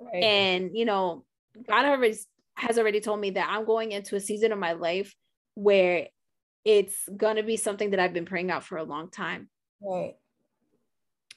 Right. 0.00 0.22
And 0.22 0.70
you 0.74 0.84
know, 0.84 1.24
God 1.68 1.84
already 1.84 2.16
has 2.54 2.78
already 2.78 3.00
told 3.00 3.20
me 3.20 3.30
that 3.30 3.48
I'm 3.50 3.66
going 3.66 3.92
into 3.92 4.16
a 4.16 4.20
season 4.20 4.52
of 4.52 4.58
my 4.58 4.72
life 4.72 5.14
where 5.54 6.08
it's 6.64 7.08
gonna 7.14 7.42
be 7.42 7.56
something 7.56 7.90
that 7.90 8.00
I've 8.00 8.14
been 8.14 8.24
praying 8.24 8.50
out 8.50 8.64
for 8.64 8.78
a 8.78 8.84
long 8.84 9.10
time. 9.10 9.48
Right. 9.80 10.16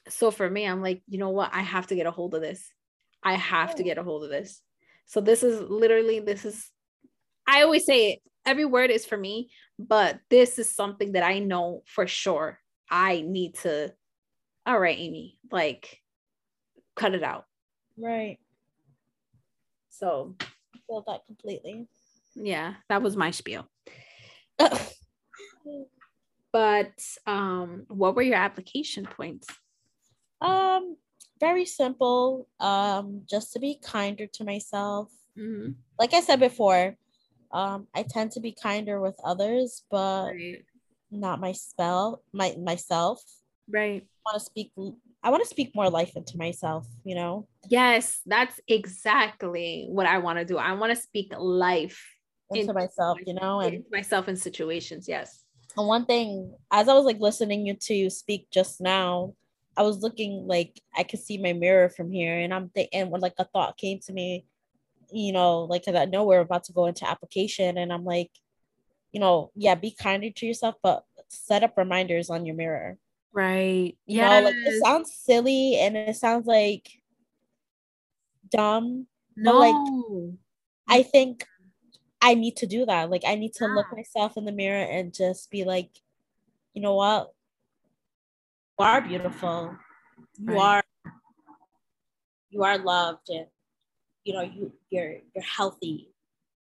So 0.07 0.31
for 0.31 0.49
me, 0.49 0.65
I'm 0.65 0.81
like, 0.81 1.03
you 1.07 1.19
know 1.19 1.29
what? 1.29 1.51
I 1.53 1.61
have 1.61 1.87
to 1.87 1.95
get 1.95 2.07
a 2.07 2.11
hold 2.11 2.33
of 2.33 2.41
this. 2.41 2.71
I 3.21 3.33
have 3.33 3.75
to 3.75 3.83
get 3.83 3.97
a 3.97 4.03
hold 4.03 4.23
of 4.23 4.29
this. 4.29 4.61
So 5.05 5.19
this 5.19 5.43
is 5.43 5.59
literally 5.59 6.19
this 6.19 6.45
is 6.45 6.71
I 7.45 7.63
always 7.63 7.85
say 7.85 8.11
it, 8.11 8.19
every 8.45 8.65
word 8.65 8.89
is 8.89 9.05
for 9.05 9.17
me, 9.17 9.51
but 9.77 10.19
this 10.29 10.59
is 10.59 10.73
something 10.73 11.11
that 11.13 11.23
I 11.23 11.39
know 11.39 11.83
for 11.85 12.07
sure 12.07 12.59
I 12.89 13.21
need 13.21 13.55
to 13.59 13.93
all 14.69 14.79
right, 14.79 14.97
Amy, 14.99 15.35
like 15.51 15.99
cut 16.95 17.15
it 17.15 17.23
out. 17.23 17.45
Right. 17.97 18.37
So 19.89 20.35
I 20.41 20.77
feel 20.85 21.03
that 21.07 21.25
completely. 21.25 21.87
Yeah, 22.35 22.75
that 22.87 23.01
was 23.01 23.17
my 23.17 23.31
spiel. 23.31 23.67
but 26.53 26.91
um 27.25 27.85
what 27.87 28.15
were 28.15 28.21
your 28.21 28.35
application 28.35 29.05
points? 29.05 29.47
Um 30.39 30.97
very 31.39 31.65
simple. 31.65 32.47
Um 32.59 33.23
just 33.27 33.53
to 33.53 33.59
be 33.59 33.79
kinder 33.83 34.27
to 34.33 34.43
myself. 34.43 35.09
Mm-hmm. 35.35 35.71
Like 35.97 36.13
I 36.13 36.21
said 36.21 36.39
before, 36.39 36.95
um 37.51 37.87
I 37.95 38.03
tend 38.03 38.33
to 38.33 38.39
be 38.39 38.51
kinder 38.51 39.01
with 39.01 39.15
others, 39.23 39.83
but 39.89 40.27
right. 40.27 40.63
not 41.09 41.39
my 41.41 41.53
spell, 41.53 42.21
my 42.31 42.55
myself. 42.63 43.23
Right. 43.69 44.03
I 44.03 44.31
want 44.31 44.39
to 44.39 44.45
speak 44.45 44.71
I 45.21 45.31
want 45.31 45.43
to 45.43 45.49
speak 45.49 45.75
more 45.75 45.89
life 45.89 46.15
into 46.15 46.37
myself, 46.37 46.87
you 47.03 47.13
know? 47.13 47.47
Yes, 47.69 48.21
that's 48.25 48.59
exactly 48.67 49.87
what 49.89 50.05
I 50.05 50.19
want 50.19 50.39
to 50.39 50.45
do. 50.45 50.57
I 50.57 50.71
want 50.73 50.95
to 50.95 51.01
speak 51.01 51.33
life 51.37 52.01
into, 52.49 52.61
into 52.61 52.73
myself, 52.73 53.17
you 53.25 53.33
know, 53.33 53.59
and 53.59 53.83
myself 53.91 54.29
in 54.29 54.37
situations. 54.37 55.07
Yes. 55.09 55.43
And 55.77 55.87
one 55.87 56.05
thing, 56.05 56.55
as 56.71 56.87
I 56.87 56.93
was 56.93 57.05
like 57.05 57.19
listening 57.19 57.75
to 57.79 57.93
you 57.93 58.09
speak 58.09 58.47
just 58.49 58.79
now, 58.79 59.33
I 59.75 59.83
was 59.83 60.01
looking 60.01 60.47
like 60.47 60.81
I 60.95 61.03
could 61.03 61.19
see 61.19 61.37
my 61.37 61.53
mirror 61.53 61.89
from 61.89 62.11
here, 62.11 62.39
and 62.39 62.53
I'm 62.53 62.69
thinking 62.69 63.09
when 63.09 63.21
like 63.21 63.35
a 63.37 63.45
thought 63.45 63.77
came 63.77 63.99
to 64.05 64.13
me, 64.13 64.45
you 65.11 65.33
know, 65.33 65.63
like 65.63 65.83
I 65.87 66.05
know 66.05 66.23
we're 66.23 66.39
about 66.39 66.63
to 66.65 66.73
go 66.73 66.85
into 66.85 67.07
application, 67.07 67.77
and 67.77 67.91
I'm 67.91 68.05
like, 68.05 68.31
you 69.11 69.19
know, 69.19 69.51
yeah, 69.55 69.75
be 69.75 69.91
kinder 69.91 70.29
to 70.31 70.45
yourself, 70.45 70.75
but 70.81 71.03
set 71.27 71.63
up 71.63 71.77
reminders 71.77 72.29
on 72.29 72.45
your 72.45 72.55
mirror 72.55 72.97
Right. 73.31 73.95
Yeah. 74.05 74.39
Like 74.39 74.55
it 74.55 74.83
sounds 74.83 75.13
silly 75.13 75.77
and 75.79 75.95
it 75.95 76.15
sounds 76.15 76.47
like 76.47 76.89
dumb. 78.49 79.07
No. 79.35 79.57
like 79.59 80.35
I 80.87 81.03
think 81.03 81.45
I 82.21 82.33
need 82.33 82.57
to 82.57 82.67
do 82.67 82.85
that. 82.85 83.09
Like 83.09 83.23
I 83.25 83.35
need 83.35 83.53
to 83.55 83.65
yeah. 83.65 83.73
look 83.73 83.87
myself 83.95 84.35
in 84.37 84.45
the 84.45 84.51
mirror 84.51 84.83
and 84.83 85.13
just 85.13 85.51
be 85.51 85.63
like, 85.63 85.89
you 86.73 86.81
know 86.81 86.95
what? 86.95 87.31
You 88.79 88.85
are 88.85 89.01
beautiful. 89.01 89.75
You 90.39 90.53
right. 90.53 90.59
are 90.59 90.83
you 92.49 92.63
are 92.63 92.77
loved 92.79 93.29
and 93.29 93.45
you 94.23 94.33
know 94.33 94.41
you 94.41 94.71
you're 94.89 95.17
you're 95.35 95.43
healthy 95.43 96.09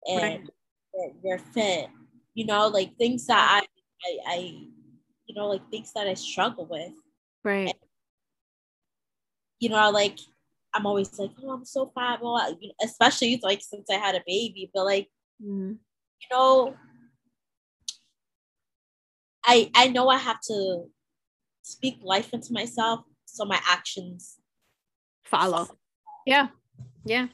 and 0.06 0.22
right. 0.22 0.48
you're, 0.94 1.12
you're 1.24 1.38
fit. 1.38 1.88
You 2.34 2.46
know, 2.46 2.68
like 2.68 2.96
things 2.96 3.26
that 3.26 3.62
I 3.62 3.66
I, 4.04 4.18
I 4.26 4.68
know, 5.38 5.48
like 5.48 5.68
things 5.70 5.92
that 5.94 6.06
I 6.06 6.14
struggle 6.14 6.66
with. 6.66 6.92
Right. 7.44 7.68
And, 7.68 7.74
you 9.60 9.70
know, 9.70 9.90
like 9.90 10.18
I'm 10.74 10.86
always 10.86 11.18
like, 11.18 11.30
oh, 11.42 11.50
I'm 11.50 11.64
so 11.64 11.90
fat. 11.94 12.20
Well, 12.22 12.58
especially 12.82 13.40
like 13.42 13.62
since 13.62 13.88
I 13.90 13.94
had 13.94 14.14
a 14.14 14.22
baby, 14.26 14.70
but 14.74 14.84
like, 14.84 15.08
mm. 15.42 15.76
you 16.20 16.28
know, 16.30 16.74
I 19.44 19.70
I 19.74 19.88
know 19.88 20.08
I 20.08 20.18
have 20.18 20.40
to 20.48 20.84
speak 21.62 21.98
life 22.02 22.34
into 22.34 22.52
myself 22.52 23.00
so 23.24 23.44
my 23.44 23.60
actions 23.66 24.36
follow. 25.24 25.68
Yeah. 26.26 26.48
Yeah. 27.04 27.28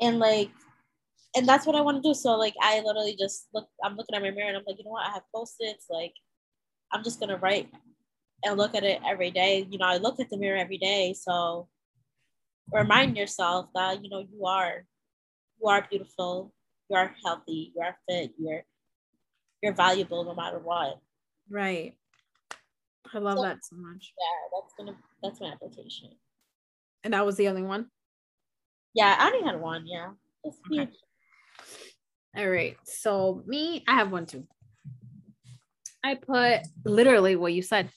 And 0.00 0.18
like, 0.18 0.50
and 1.34 1.48
that's 1.48 1.66
what 1.66 1.76
I 1.76 1.80
want 1.80 2.02
to 2.02 2.08
do. 2.08 2.14
So 2.14 2.36
like, 2.36 2.54
I 2.60 2.80
literally 2.80 3.16
just 3.18 3.48
look. 3.54 3.68
I'm 3.82 3.96
looking 3.96 4.14
at 4.14 4.22
my 4.22 4.30
mirror 4.30 4.48
and 4.48 4.56
I'm 4.56 4.64
like, 4.66 4.78
you 4.78 4.84
know 4.84 4.90
what? 4.90 5.06
I 5.06 5.12
have 5.12 5.22
post-its. 5.34 5.86
Like, 5.90 6.12
I'm 6.92 7.02
just 7.04 7.20
gonna 7.20 7.36
write 7.36 7.68
and 8.44 8.56
look 8.56 8.74
at 8.74 8.84
it 8.84 9.00
every 9.06 9.30
day. 9.30 9.66
You 9.70 9.78
know, 9.78 9.86
I 9.86 9.96
look 9.96 10.20
at 10.20 10.30
the 10.30 10.36
mirror 10.36 10.56
every 10.56 10.78
day. 10.78 11.14
So 11.14 11.68
remind 12.72 13.16
yourself 13.16 13.68
that 13.74 14.02
you 14.02 14.10
know 14.10 14.20
you 14.20 14.46
are, 14.46 14.84
you 15.60 15.68
are 15.68 15.86
beautiful. 15.88 16.52
You 16.88 16.96
are 16.96 17.14
healthy. 17.24 17.72
You 17.74 17.82
are 17.82 17.96
fit. 18.08 18.32
You're, 18.38 18.62
you're 19.62 19.74
valuable 19.74 20.24
no 20.24 20.34
matter 20.34 20.58
what. 20.58 21.00
Right. 21.50 21.96
I 23.12 23.18
love 23.18 23.38
so, 23.38 23.42
that 23.42 23.64
so 23.64 23.76
much. 23.76 24.12
Yeah, 24.18 24.60
that's 24.60 24.74
gonna 24.76 24.96
that's 25.22 25.40
my 25.40 25.52
application. 25.52 26.10
And 27.04 27.14
that 27.14 27.24
was 27.24 27.36
the 27.36 27.48
only 27.48 27.62
one? 27.62 27.86
Yeah, 28.94 29.14
I 29.18 29.30
only 29.30 29.46
had 29.46 29.60
one, 29.60 29.86
yeah. 29.86 30.10
Okay. 30.44 30.88
All 32.36 32.48
right. 32.48 32.76
So 32.84 33.42
me, 33.46 33.84
I 33.86 33.94
have 33.94 34.10
one 34.10 34.26
too. 34.26 34.46
I 36.06 36.14
put 36.14 36.60
literally 36.84 37.34
what 37.34 37.52
you 37.52 37.62
said. 37.62 37.90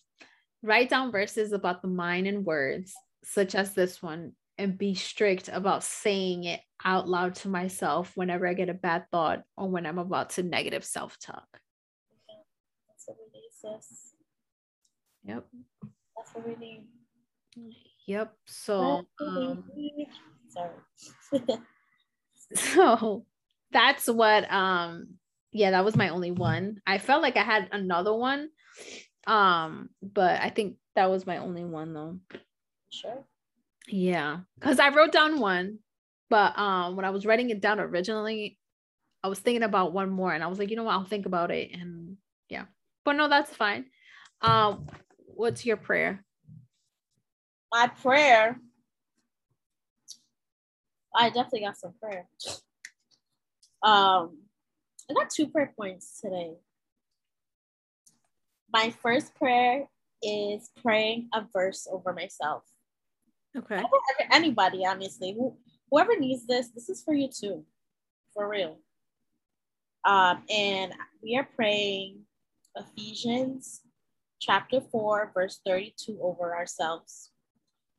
Write 0.64 0.90
down 0.90 1.12
verses 1.12 1.54
about 1.54 1.84
the 1.84 1.88
mind 1.88 2.26
and 2.26 2.44
words, 2.44 2.94
such 3.24 3.54
as 3.54 3.76
this 3.76 4.02
one, 4.02 4.34
and 4.58 4.78
be 4.78 4.96
strict 4.96 5.48
about 5.48 5.84
saying 5.84 6.46
it 6.46 6.60
out 6.84 7.08
loud 7.08 7.36
to 7.36 7.50
myself 7.50 8.12
whenever 8.16 8.48
I 8.48 8.56
get 8.56 8.68
a 8.68 8.74
bad 8.74 9.06
thought 9.12 9.44
or 9.56 9.70
when 9.70 9.86
I'm 9.86 10.00
about 10.00 10.32
to 10.32 10.44
negative 10.44 10.84
self-talk. 10.84 11.46
That's 12.88 13.06
what 13.06 13.18
we 13.20 13.40
need, 13.40 13.50
sis. 13.52 14.14
Yep. 15.24 15.46
That's 16.18 16.34
what 16.34 16.48
we 16.48 16.56
need. 16.56 16.88
Yep. 18.08 18.34
So 18.48 19.06
um, 19.22 19.64
sorry. 20.50 20.72
so 22.56 23.26
that's 23.72 24.08
what 24.08 24.52
um 24.52 25.20
yeah, 25.52 25.72
that 25.72 25.86
was 25.86 25.96
my 25.96 26.10
only 26.10 26.32
one. 26.32 26.82
I 26.86 26.98
felt 26.98 27.22
like 27.22 27.38
I 27.38 27.44
had 27.44 27.70
another 27.72 28.14
one. 28.14 28.50
Um, 29.28 29.90
but 30.02 30.42
I 30.42 30.50
think 30.50 30.76
that 30.96 31.10
was 31.10 31.26
my 31.26 31.38
only 31.38 31.64
one 31.64 31.94
though. 31.94 32.20
Sure. 32.90 33.24
Yeah. 33.88 34.40
Cause 34.60 34.80
I 34.80 34.90
wrote 34.90 35.12
down 35.12 35.40
one, 35.40 35.80
but 36.30 36.58
um 36.58 36.96
when 36.96 37.06
I 37.06 37.10
was 37.10 37.26
writing 37.26 37.50
it 37.50 37.62
down 37.62 37.80
originally, 37.80 38.58
I 39.24 39.28
was 39.28 39.40
thinking 39.40 39.64
about 39.64 39.94
one 39.94 40.10
more 40.10 40.34
and 40.34 40.44
I 40.44 40.48
was 40.48 40.60
like, 40.60 40.70
you 40.70 40.76
know 40.76 40.84
what, 40.84 40.94
I'll 40.94 41.04
think 41.04 41.26
about 41.26 41.52
it. 41.52 41.72
And 41.74 42.18
yeah. 42.50 42.66
But 43.04 43.14
no, 43.14 43.28
that's 43.28 43.54
fine. 43.56 43.86
Um, 44.42 44.88
what's 45.18 45.66
your 45.66 45.78
prayer? 45.78 46.24
My 47.72 47.88
prayer. 47.88 48.60
I 51.16 51.30
definitely 51.30 51.62
got 51.62 51.78
some 51.78 51.94
prayer. 52.02 52.28
Um, 53.84 54.38
I 55.10 55.14
got 55.14 55.30
two 55.30 55.48
prayer 55.48 55.74
points 55.76 56.22
today. 56.22 56.54
My 58.72 58.92
first 59.02 59.34
prayer 59.36 59.90
is 60.22 60.70
praying 60.84 61.30
a 61.34 61.46
verse 61.52 61.88
over 61.92 62.14
myself. 62.14 62.64
Okay. 63.58 63.82
Anybody, 64.32 64.86
honestly, 64.86 65.34
who, 65.34 65.58
whoever 65.90 66.18
needs 66.20 66.46
this, 66.46 66.70
this 66.70 66.90
is 66.90 67.02
for 67.04 67.16
you 67.16 67.28
too, 67.28 67.66
for 68.34 68.48
real. 68.48 68.78
Um, 70.06 70.44
and 70.54 70.94
we 71.24 71.36
are 71.38 71.50
praying 71.56 72.20
Ephesians 72.76 73.82
chapter 74.40 74.80
4, 74.80 75.32
verse 75.34 75.60
32 75.66 76.20
over 76.22 76.56
ourselves, 76.56 77.32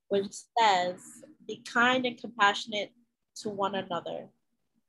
which 0.08 0.32
says, 0.58 1.00
Be 1.48 1.62
kind 1.66 2.06
and 2.06 2.16
compassionate 2.16 2.92
to 3.36 3.48
one 3.48 3.74
another, 3.74 4.28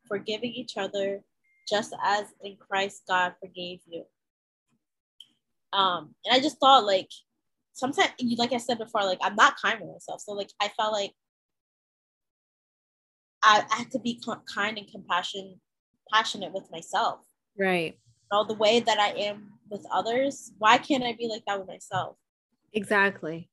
forgiving 0.08 0.52
each 0.54 0.78
other 0.78 1.24
just 1.72 1.94
as 2.04 2.26
in 2.44 2.58
Christ 2.58 3.04
God 3.08 3.34
forgave 3.40 3.80
you. 3.88 4.04
Um, 5.74 6.14
and 6.26 6.36
I 6.36 6.40
just 6.40 6.60
thought 6.60 6.86
like 6.86 7.10
sometimes 7.74 8.12
like 8.38 8.54
I 8.54 8.58
said 8.58 8.78
before, 8.78 9.04
like 9.06 9.20
I'm 9.22 9.36
not 9.36 9.60
kind 9.60 9.80
with 9.80 9.90
myself. 9.90 10.22
So 10.22 10.34
like 10.34 10.50
I 10.60 10.68
felt 10.70 10.92
like 10.92 11.14
I, 13.44 13.64
I 13.72 13.76
had 13.78 13.92
to 13.92 14.00
be 14.00 14.22
kind 14.54 14.78
and 14.78 14.88
compassion 14.88 15.60
passionate 16.12 16.52
with 16.52 16.70
myself. 16.72 17.20
Right. 17.58 17.98
You 18.32 18.38
know, 18.38 18.44
the 18.44 18.54
way 18.54 18.82
that 18.82 19.00
I 19.00 19.12
am 19.12 19.54
with 19.70 19.86
others, 19.92 20.52
why 20.58 20.78
can't 20.78 21.04
I 21.04 21.14
be 21.14 21.28
like 21.28 21.44
that 21.48 21.60
with 21.60 21.68
myself? 21.68 22.18
Exactly. 22.74 23.50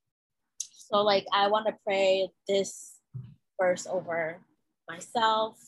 So 0.59 0.99
like 1.03 1.27
I 1.33 1.49
want 1.49 1.67
to 1.67 1.77
pray 1.85 2.29
this 2.49 2.97
verse 3.61 3.87
over 3.87 4.41
myself, 4.89 5.59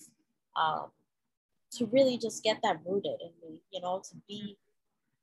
um, 0.57 0.87
to 1.73 1.87
really 1.87 2.19
just 2.19 2.43
get 2.43 2.59
that 2.63 2.79
rooted 2.85 3.21
in 3.21 3.31
me, 3.43 3.63
you 3.73 3.81
know, 3.81 4.01
to 4.09 4.17
be, 4.29 4.57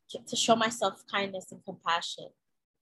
to, 0.10 0.20
to 0.26 0.36
show 0.36 0.56
myself 0.56 1.04
kindness 1.12 1.52
and 1.52 1.64
compassion, 1.66 2.30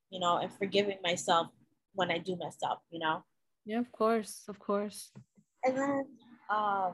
you 0.10 0.20
know, 0.20 0.38
and 0.38 0.52
forgiving 0.54 0.98
myself 1.04 1.48
when 1.94 2.12
I 2.12 2.20
do 2.20 2.36
mess 2.36 2.58
up, 2.64 2.84
you 2.92 3.00
know? 3.00 3.24
Yeah, 3.66 3.80
of 3.80 3.92
course, 3.92 4.44
of 4.48 4.60
course. 4.60 5.12
And 5.64 5.78
then 5.78 6.06
um, 6.50 6.94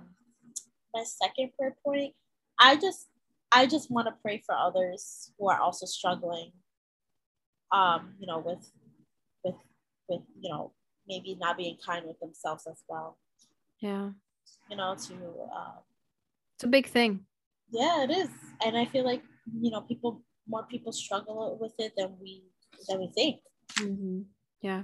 my 0.93 1.03
second 1.03 1.51
prayer 1.57 1.75
point, 1.85 2.13
I 2.57 2.77
just, 2.77 3.07
I 3.51 3.65
just 3.65 3.91
want 3.91 4.07
to 4.07 4.13
pray 4.21 4.41
for 4.45 4.55
others 4.55 5.31
who 5.37 5.49
are 5.49 5.59
also 5.59 5.85
struggling, 5.85 6.53
um, 7.73 8.13
you 8.19 8.27
know, 8.27 8.39
with, 8.39 8.71
with, 9.43 9.55
with, 10.07 10.21
you 10.39 10.49
know, 10.49 10.71
maybe 11.07 11.35
not 11.35 11.57
being 11.57 11.77
kind 11.85 12.05
with 12.05 12.19
themselves 12.19 12.65
as 12.67 12.81
well. 12.87 13.17
Yeah. 13.79 14.11
You 14.69 14.77
know, 14.77 14.95
to 14.95 15.13
uh, 15.53 15.79
it's 16.61 16.67
a 16.67 16.69
big 16.69 16.85
thing. 16.85 17.21
Yeah, 17.71 18.03
it 18.03 18.11
is. 18.11 18.29
And 18.63 18.77
I 18.77 18.85
feel 18.85 19.03
like, 19.03 19.23
you 19.59 19.71
know, 19.71 19.81
people, 19.81 20.21
more 20.47 20.63
people 20.69 20.91
struggle 20.91 21.57
with 21.59 21.73
it 21.79 21.93
than 21.97 22.15
we, 22.21 22.43
than 22.87 22.99
we 22.99 23.11
think. 23.15 23.39
Mm-hmm. 23.79 24.19
Yeah. 24.61 24.83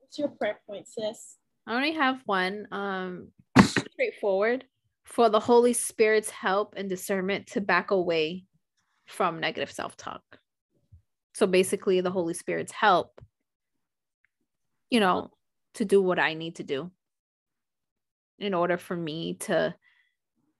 What's 0.00 0.18
your 0.18 0.30
prayer 0.30 0.58
point, 0.68 0.88
sis? 0.88 1.36
I 1.64 1.76
only 1.76 1.92
have 1.92 2.22
one. 2.26 2.66
Um, 2.72 3.28
straightforward 3.62 4.64
for 5.04 5.28
the 5.28 5.38
Holy 5.38 5.72
Spirit's 5.72 6.30
help 6.30 6.74
and 6.76 6.88
discernment 6.88 7.46
to 7.48 7.60
back 7.60 7.92
away 7.92 8.44
from 9.06 9.38
negative 9.38 9.70
self-talk. 9.70 10.22
So 11.34 11.46
basically, 11.46 12.00
the 12.00 12.10
Holy 12.10 12.34
Spirit's 12.34 12.72
help, 12.72 13.20
you 14.90 14.98
know, 14.98 15.30
to 15.74 15.84
do 15.84 16.02
what 16.02 16.18
I 16.18 16.34
need 16.34 16.56
to 16.56 16.64
do 16.64 16.90
in 18.40 18.54
order 18.54 18.76
for 18.76 18.96
me 18.96 19.34
to 19.34 19.72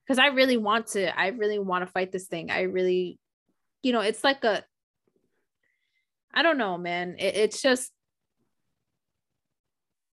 because 0.09 0.19
I 0.19 0.29
really 0.29 0.57
want 0.57 0.87
to, 0.89 1.19
I 1.19 1.29
really 1.29 1.59
want 1.59 1.85
to 1.85 1.93
fight 1.93 2.13
this 2.13 2.29
thing. 2.29 2.51
I 2.51 2.63
really, 2.63 3.19
you 3.83 3.93
know, 3.93 4.01
it's 4.01 4.25
like 4.25 4.43
a, 4.43 4.65
I 6.33 6.43
don't 6.43 6.57
know, 6.57 6.79
man. 6.79 7.17
It, 7.19 7.37
it's 7.37 7.61
just, 7.61 7.93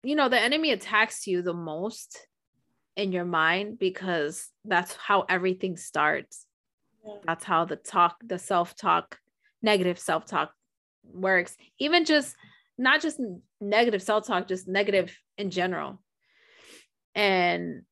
you 0.02 0.16
know, 0.16 0.28
the 0.28 0.40
enemy 0.40 0.72
attacks 0.72 1.28
you 1.28 1.42
the 1.42 1.54
most 1.54 2.26
in 2.96 3.12
your 3.12 3.24
mind 3.24 3.78
because 3.78 4.48
that's 4.64 4.96
how 4.96 5.26
everything 5.28 5.76
starts. 5.76 6.44
Yeah. 7.06 7.14
That's 7.24 7.44
how 7.44 7.64
the 7.64 7.76
talk, 7.76 8.16
the 8.26 8.38
self 8.38 8.74
talk, 8.74 9.18
negative 9.62 10.00
self 10.00 10.26
talk 10.26 10.52
works. 11.04 11.56
Even 11.78 12.04
just, 12.04 12.34
not 12.76 13.00
just 13.00 13.20
negative 13.60 14.02
self 14.02 14.26
talk, 14.26 14.48
just 14.48 14.66
negative 14.66 15.16
in 15.38 15.50
general. 15.50 16.02
And, 17.14 17.82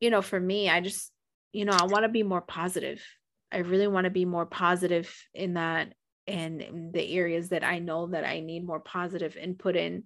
you 0.00 0.10
know, 0.10 0.20
for 0.20 0.38
me, 0.38 0.68
I 0.68 0.82
just, 0.82 1.12
you 1.56 1.64
know, 1.64 1.72
I 1.72 1.86
want 1.86 2.02
to 2.02 2.10
be 2.10 2.22
more 2.22 2.42
positive. 2.42 3.02
I 3.50 3.58
really 3.58 3.86
want 3.86 4.04
to 4.04 4.10
be 4.10 4.26
more 4.26 4.44
positive 4.44 5.10
in 5.32 5.54
that 5.54 5.94
and 6.26 6.92
the 6.92 7.16
areas 7.16 7.48
that 7.48 7.64
I 7.64 7.78
know 7.78 8.08
that 8.08 8.26
I 8.26 8.40
need 8.40 8.66
more 8.66 8.80
positive 8.80 9.38
input 9.38 9.74
in. 9.74 10.04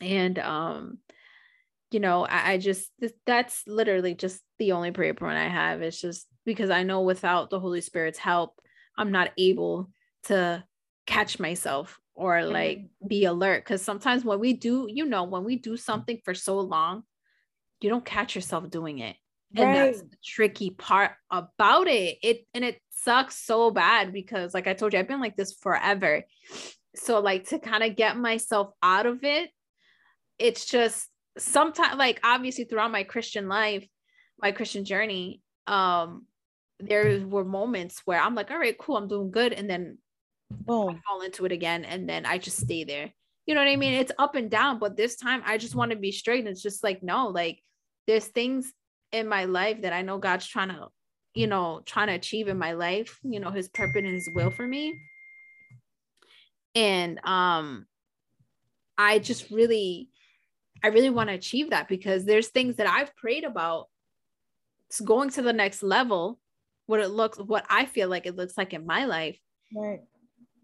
And 0.00 0.38
um, 0.38 0.98
you 1.90 2.00
know, 2.00 2.24
I, 2.24 2.52
I 2.52 2.58
just 2.58 2.90
that's 3.26 3.64
literally 3.66 4.14
just 4.14 4.40
the 4.58 4.72
only 4.72 4.92
prayer 4.92 5.12
point 5.12 5.36
I 5.36 5.46
have. 5.46 5.82
It's 5.82 6.00
just 6.00 6.26
because 6.46 6.70
I 6.70 6.84
know 6.84 7.02
without 7.02 7.50
the 7.50 7.60
Holy 7.60 7.82
Spirit's 7.82 8.18
help, 8.18 8.58
I'm 8.96 9.12
not 9.12 9.32
able 9.36 9.90
to 10.24 10.64
catch 11.06 11.38
myself 11.38 12.00
or 12.14 12.44
like 12.44 12.78
mm-hmm. 12.78 13.08
be 13.08 13.26
alert. 13.26 13.66
Cause 13.66 13.82
sometimes 13.82 14.24
when 14.24 14.40
we 14.40 14.54
do, 14.54 14.88
you 14.88 15.04
know, 15.04 15.24
when 15.24 15.44
we 15.44 15.56
do 15.56 15.76
something 15.76 16.18
for 16.24 16.32
so 16.32 16.60
long, 16.60 17.02
you 17.82 17.90
don't 17.90 18.06
catch 18.06 18.34
yourself 18.34 18.70
doing 18.70 19.00
it 19.00 19.16
and 19.54 19.64
right. 19.64 19.74
that's 19.74 20.02
the 20.02 20.16
tricky 20.24 20.70
part 20.70 21.12
about 21.30 21.86
it 21.86 22.18
it 22.22 22.46
and 22.54 22.64
it 22.64 22.80
sucks 22.90 23.36
so 23.36 23.70
bad 23.70 24.12
because 24.12 24.54
like 24.54 24.66
i 24.66 24.72
told 24.72 24.92
you 24.92 24.98
i've 24.98 25.08
been 25.08 25.20
like 25.20 25.36
this 25.36 25.54
forever 25.54 26.24
so 26.94 27.20
like 27.20 27.48
to 27.48 27.58
kind 27.58 27.82
of 27.82 27.96
get 27.96 28.16
myself 28.16 28.70
out 28.82 29.06
of 29.06 29.22
it 29.22 29.50
it's 30.38 30.66
just 30.66 31.08
sometimes 31.38 31.96
like 31.96 32.20
obviously 32.24 32.64
throughout 32.64 32.90
my 32.90 33.04
christian 33.04 33.48
life 33.48 33.86
my 34.40 34.50
christian 34.50 34.84
journey 34.84 35.40
um 35.66 36.26
there 36.80 37.24
were 37.26 37.44
moments 37.44 38.02
where 38.04 38.20
i'm 38.20 38.34
like 38.34 38.50
all 38.50 38.58
right 38.58 38.78
cool 38.78 38.96
i'm 38.96 39.08
doing 39.08 39.30
good 39.30 39.52
and 39.52 39.68
then 39.68 39.98
boom 40.50 40.90
I 40.90 41.00
fall 41.06 41.22
into 41.22 41.44
it 41.44 41.52
again 41.52 41.84
and 41.84 42.08
then 42.08 42.26
i 42.26 42.38
just 42.38 42.58
stay 42.58 42.84
there 42.84 43.12
you 43.46 43.54
know 43.54 43.60
what 43.60 43.70
I 43.70 43.76
mean? 43.76 43.94
It's 43.94 44.12
up 44.18 44.34
and 44.34 44.50
down, 44.50 44.80
but 44.80 44.96
this 44.96 45.16
time 45.16 45.40
I 45.46 45.56
just 45.56 45.76
want 45.76 45.92
to 45.92 45.96
be 45.96 46.10
straight. 46.10 46.40
And 46.40 46.48
it's 46.48 46.62
just 46.62 46.82
like, 46.82 47.02
no, 47.02 47.28
like 47.28 47.62
there's 48.06 48.26
things 48.26 48.72
in 49.16 49.28
my 49.28 49.46
life 49.46 49.82
that 49.82 49.92
I 49.92 50.02
know 50.02 50.18
God's 50.18 50.46
trying 50.46 50.68
to, 50.68 50.88
you 51.34 51.46
know, 51.46 51.82
trying 51.84 52.08
to 52.08 52.14
achieve 52.14 52.48
in 52.48 52.58
my 52.58 52.72
life, 52.72 53.18
you 53.22 53.40
know, 53.40 53.50
his 53.50 53.68
purpose 53.68 54.02
and 54.04 54.14
his 54.14 54.28
will 54.34 54.50
for 54.50 54.66
me. 54.66 54.94
And 56.74 57.18
um 57.24 57.86
I 58.98 59.18
just 59.18 59.50
really 59.50 60.10
I 60.84 60.88
really 60.88 61.10
want 61.10 61.30
to 61.30 61.34
achieve 61.34 61.70
that 61.70 61.88
because 61.88 62.24
there's 62.24 62.48
things 62.48 62.76
that 62.76 62.86
I've 62.86 63.16
prayed 63.16 63.44
about 63.44 63.88
it's 64.88 65.00
going 65.00 65.30
to 65.30 65.42
the 65.42 65.52
next 65.52 65.82
level, 65.82 66.38
what 66.86 67.00
it 67.00 67.08
looks 67.08 67.38
what 67.38 67.64
I 67.68 67.86
feel 67.86 68.08
like 68.08 68.26
it 68.26 68.36
looks 68.36 68.56
like 68.56 68.72
in 68.72 68.86
my 68.86 69.06
life. 69.06 69.40
Right. 69.74 70.00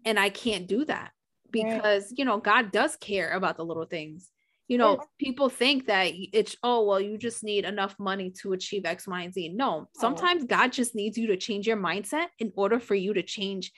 And 0.05 0.19
I 0.19 0.29
can't 0.29 0.67
do 0.67 0.85
that 0.85 1.11
because 1.51 2.03
right. 2.03 2.17
you 2.17 2.25
know 2.25 2.37
God 2.37 2.71
does 2.71 2.95
care 2.95 3.31
about 3.31 3.57
the 3.57 3.65
little 3.65 3.85
things. 3.85 4.29
You 4.67 4.77
know, 4.77 5.03
people 5.19 5.49
think 5.49 5.87
that 5.87 6.13
it's 6.15 6.55
oh 6.63 6.85
well, 6.85 6.99
you 6.99 7.17
just 7.17 7.43
need 7.43 7.65
enough 7.65 7.95
money 7.99 8.31
to 8.41 8.53
achieve 8.53 8.85
X, 8.85 9.07
Y, 9.07 9.21
and 9.21 9.33
Z. 9.33 9.49
No, 9.49 9.89
sometimes 9.95 10.43
oh. 10.43 10.47
God 10.47 10.71
just 10.71 10.95
needs 10.95 11.17
you 11.17 11.27
to 11.27 11.37
change 11.37 11.67
your 11.67 11.77
mindset 11.77 12.27
in 12.39 12.51
order 12.55 12.79
for 12.79 12.95
you 12.95 13.13
to 13.13 13.23
change 13.23 13.71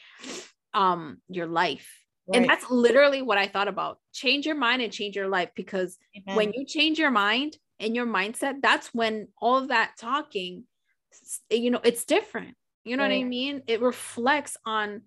um 0.73 1.17
your 1.27 1.47
life. 1.47 1.91
Right. 2.27 2.41
And 2.41 2.49
that's 2.49 2.69
literally 2.69 3.21
what 3.21 3.37
I 3.37 3.47
thought 3.47 3.67
about. 3.67 3.99
Change 4.13 4.45
your 4.45 4.55
mind 4.55 4.81
and 4.81 4.91
change 4.91 5.15
your 5.15 5.27
life 5.27 5.49
because 5.55 5.97
Amen. 6.15 6.35
when 6.35 6.53
you 6.53 6.65
change 6.65 6.99
your 6.99 7.11
mind 7.11 7.57
and 7.79 7.95
your 7.95 8.07
mindset, 8.07 8.61
that's 8.61 8.93
when 8.93 9.27
all 9.41 9.57
of 9.57 9.69
that 9.69 9.91
talking, 9.99 10.63
you 11.49 11.71
know, 11.71 11.81
it's 11.83 12.05
different. 12.05 12.55
You 12.83 12.97
know 12.97 13.03
right. 13.03 13.17
what 13.17 13.25
I 13.25 13.29
mean? 13.29 13.63
It 13.67 13.81
reflects 13.81 14.57
on 14.65 15.01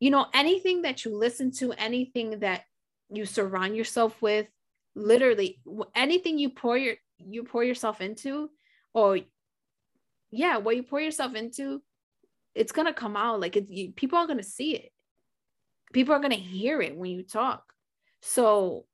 you 0.00 0.10
know, 0.10 0.26
anything 0.32 0.82
that 0.82 1.04
you 1.04 1.16
listen 1.16 1.50
to, 1.50 1.72
anything 1.72 2.40
that 2.40 2.62
you 3.10 3.24
surround 3.24 3.76
yourself 3.76 4.20
with, 4.22 4.46
literally 4.98 5.60
anything 5.94 6.38
you 6.38 6.50
pour 6.50 6.76
your 6.76 6.96
you 7.18 7.44
pour 7.44 7.64
yourself 7.64 8.00
into, 8.00 8.50
or 8.92 9.18
yeah, 10.30 10.58
what 10.58 10.76
you 10.76 10.82
pour 10.82 11.00
yourself 11.00 11.34
into, 11.34 11.82
it's 12.54 12.72
gonna 12.72 12.92
come 12.92 13.16
out. 13.16 13.40
Like 13.40 13.56
it, 13.56 13.66
you, 13.70 13.92
people 13.92 14.18
are 14.18 14.26
gonna 14.26 14.42
see 14.42 14.74
it. 14.74 14.92
People 15.92 16.14
are 16.14 16.20
gonna 16.20 16.34
hear 16.34 16.80
it 16.82 16.96
when 16.96 17.10
you 17.10 17.22
talk. 17.22 17.64
So 18.20 18.84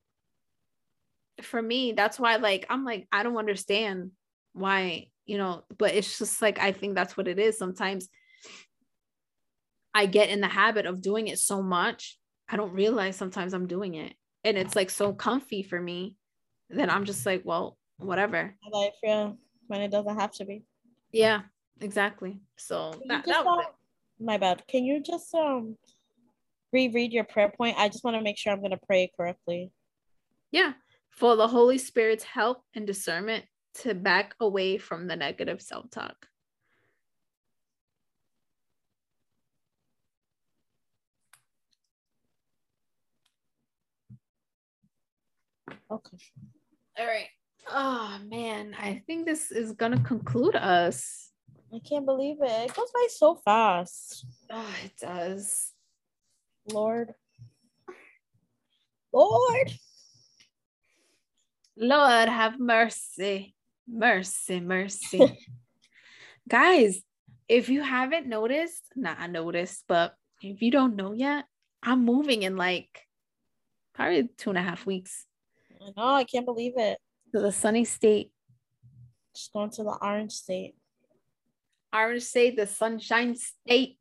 for 1.43 1.61
me, 1.61 1.93
that's 1.93 2.19
why 2.19 2.37
like 2.37 2.67
I'm 2.69 2.85
like 2.85 3.09
I 3.11 3.23
don't 3.23 3.37
understand 3.37 4.13
why 4.53 5.09
you 5.27 5.39
know, 5.39 5.65
but 5.79 5.95
it's 5.95 6.19
just 6.19 6.43
like 6.43 6.59
I 6.59 6.73
think 6.73 6.95
that's 6.95 7.17
what 7.17 7.29
it 7.29 7.39
is. 7.39 7.59
Sometimes 7.59 8.09
I 9.95 10.07
get 10.07 10.29
in 10.29 10.41
the 10.41 10.49
habit 10.49 10.87
of 10.87 11.01
doing 11.01 11.29
it 11.29 11.39
so 11.39 11.63
much, 11.63 12.19
I 12.49 12.57
don't 12.57 12.73
realize 12.73 13.17
sometimes 13.17 13.55
I'm 13.55 13.67
doing 13.67 13.95
it. 13.95 14.15
And 14.45 14.59
it's 14.59 14.77
like 14.77 14.91
so 14.91 15.13
comfy 15.13 15.63
for 15.63 15.81
me. 15.81 16.17
Then 16.69 16.91
I'm 16.91 17.05
just 17.05 17.25
like, 17.25 17.43
well, 17.45 17.79
whatever. 17.99 18.55
Life, 18.71 18.95
yeah, 19.03 19.33
when 19.69 19.81
it 19.81 19.91
doesn't 19.91 20.19
have 20.19 20.33
to 20.33 20.45
be. 20.45 20.65
Yeah, 21.13 21.43
exactly. 21.81 22.41
So 22.57 22.93
that, 23.09 23.25
that 23.27 23.45
was 23.45 23.65
my 24.21 24.37
bad. 24.39 24.63
Can 24.69 24.85
you 24.85 25.03
just 25.03 25.35
um 25.35 25.77
reread 26.73 27.13
your 27.13 27.25
prayer 27.25 27.53
point? 27.57 27.77
I 27.79 27.89
just 27.89 28.05
want 28.05 28.17
to 28.17 28.23
make 28.23 28.37
sure 28.37 28.53
I'm 28.53 28.63
gonna 28.63 28.79
pray 28.87 29.11
correctly. 29.17 29.71
Yeah. 30.51 30.73
For 31.11 31.37
the 31.37 31.49
Holy 31.49 31.79
Spirit's 31.79 32.25
help 32.25 32.63
and 32.75 32.87
discernment 32.87 33.45
to 33.83 33.95
back 33.95 34.35
away 34.41 34.79
from 34.79 35.07
the 35.07 35.17
negative 35.17 35.63
self-talk. 35.63 36.27
Okay. 45.91 46.17
All 46.99 47.07
right. 47.07 47.29
Oh 47.71 48.19
man, 48.29 48.75
I 48.79 49.03
think 49.07 49.27
this 49.27 49.51
is 49.51 49.73
gonna 49.73 50.03
conclude 50.03 50.57
us. 50.57 51.31
I 51.75 51.81
can't 51.81 52.07
believe 52.07 52.37
it. 52.41 52.71
It 52.71 52.75
goes 52.75 52.91
by 52.93 53.07
so 53.11 53.35
fast. 53.45 54.27
Oh, 54.51 54.75
it 54.85 54.93
does. 55.01 55.73
Lord. 56.71 57.15
Lord. 59.13 59.73
Lord 61.77 62.29
have 62.29 62.61
mercy. 62.61 63.55
Mercy, 63.89 64.61
mercy. 64.61 65.39
Guys, 66.49 67.03
if 67.49 67.69
you 67.69 67.83
haven't 67.83 68.27
noticed, 68.27 68.83
not 68.95 69.19
I 69.19 69.27
noticed, 69.27 69.85
but 69.89 70.15
if 70.43 70.63
you 70.63 70.71
don't 70.71 70.97
know 70.97 71.13
yet, 71.13 71.45
I'm 71.83 72.05
moving 72.05 72.43
in 72.43 72.57
like 72.57 73.03
probably 73.95 74.29
two 74.37 74.51
and 74.51 74.59
a 74.59 74.63
half 74.63 74.87
weeks. 74.87 75.27
I 75.85 75.91
know. 75.97 76.15
I 76.15 76.25
can't 76.25 76.47
believe 76.47 76.75
it. 76.77 76.99
To 77.33 77.41
the 77.41 77.53
sunny 77.53 77.85
state. 77.85 78.31
Just 79.35 79.53
going 79.53 79.71
to 79.71 79.83
the 79.83 79.99
orange 80.01 80.33
state. 80.33 80.75
Orange 81.93 82.23
state, 82.23 82.57
the 82.57 82.67
sunshine 82.67 83.37
state. 83.37 83.99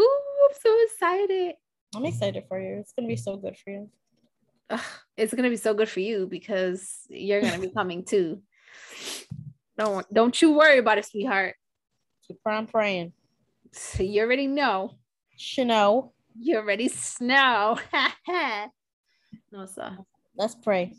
Ooh, 0.00 0.20
I'm 0.48 0.56
so 0.60 0.76
excited. 0.84 1.54
I'm 1.94 2.06
excited 2.06 2.44
for 2.48 2.60
you. 2.60 2.78
It's 2.78 2.92
gonna 2.92 3.08
be 3.08 3.16
so 3.16 3.36
good 3.36 3.56
for 3.56 3.70
you. 3.70 3.90
Ugh, 4.70 4.80
it's 5.16 5.34
gonna 5.34 5.50
be 5.50 5.56
so 5.56 5.74
good 5.74 5.88
for 5.88 6.00
you 6.00 6.26
because 6.26 7.00
you're 7.08 7.40
gonna 7.40 7.58
be 7.58 7.70
coming 7.76 8.04
too. 8.04 8.42
Don't 9.76 10.06
don't 10.12 10.40
you 10.40 10.52
worry 10.52 10.78
about 10.78 10.98
it, 10.98 11.06
sweetheart. 11.06 11.56
Keep 12.26 12.38
on 12.46 12.66
praying. 12.66 13.12
So 13.72 14.02
you 14.02 14.22
already 14.22 14.46
know. 14.46 14.98
Snow. 15.36 16.12
You 16.38 16.58
already 16.58 16.88
snow. 16.88 17.78
no, 19.52 19.66
sir. 19.66 19.98
Let's 20.36 20.54
pray. 20.54 20.94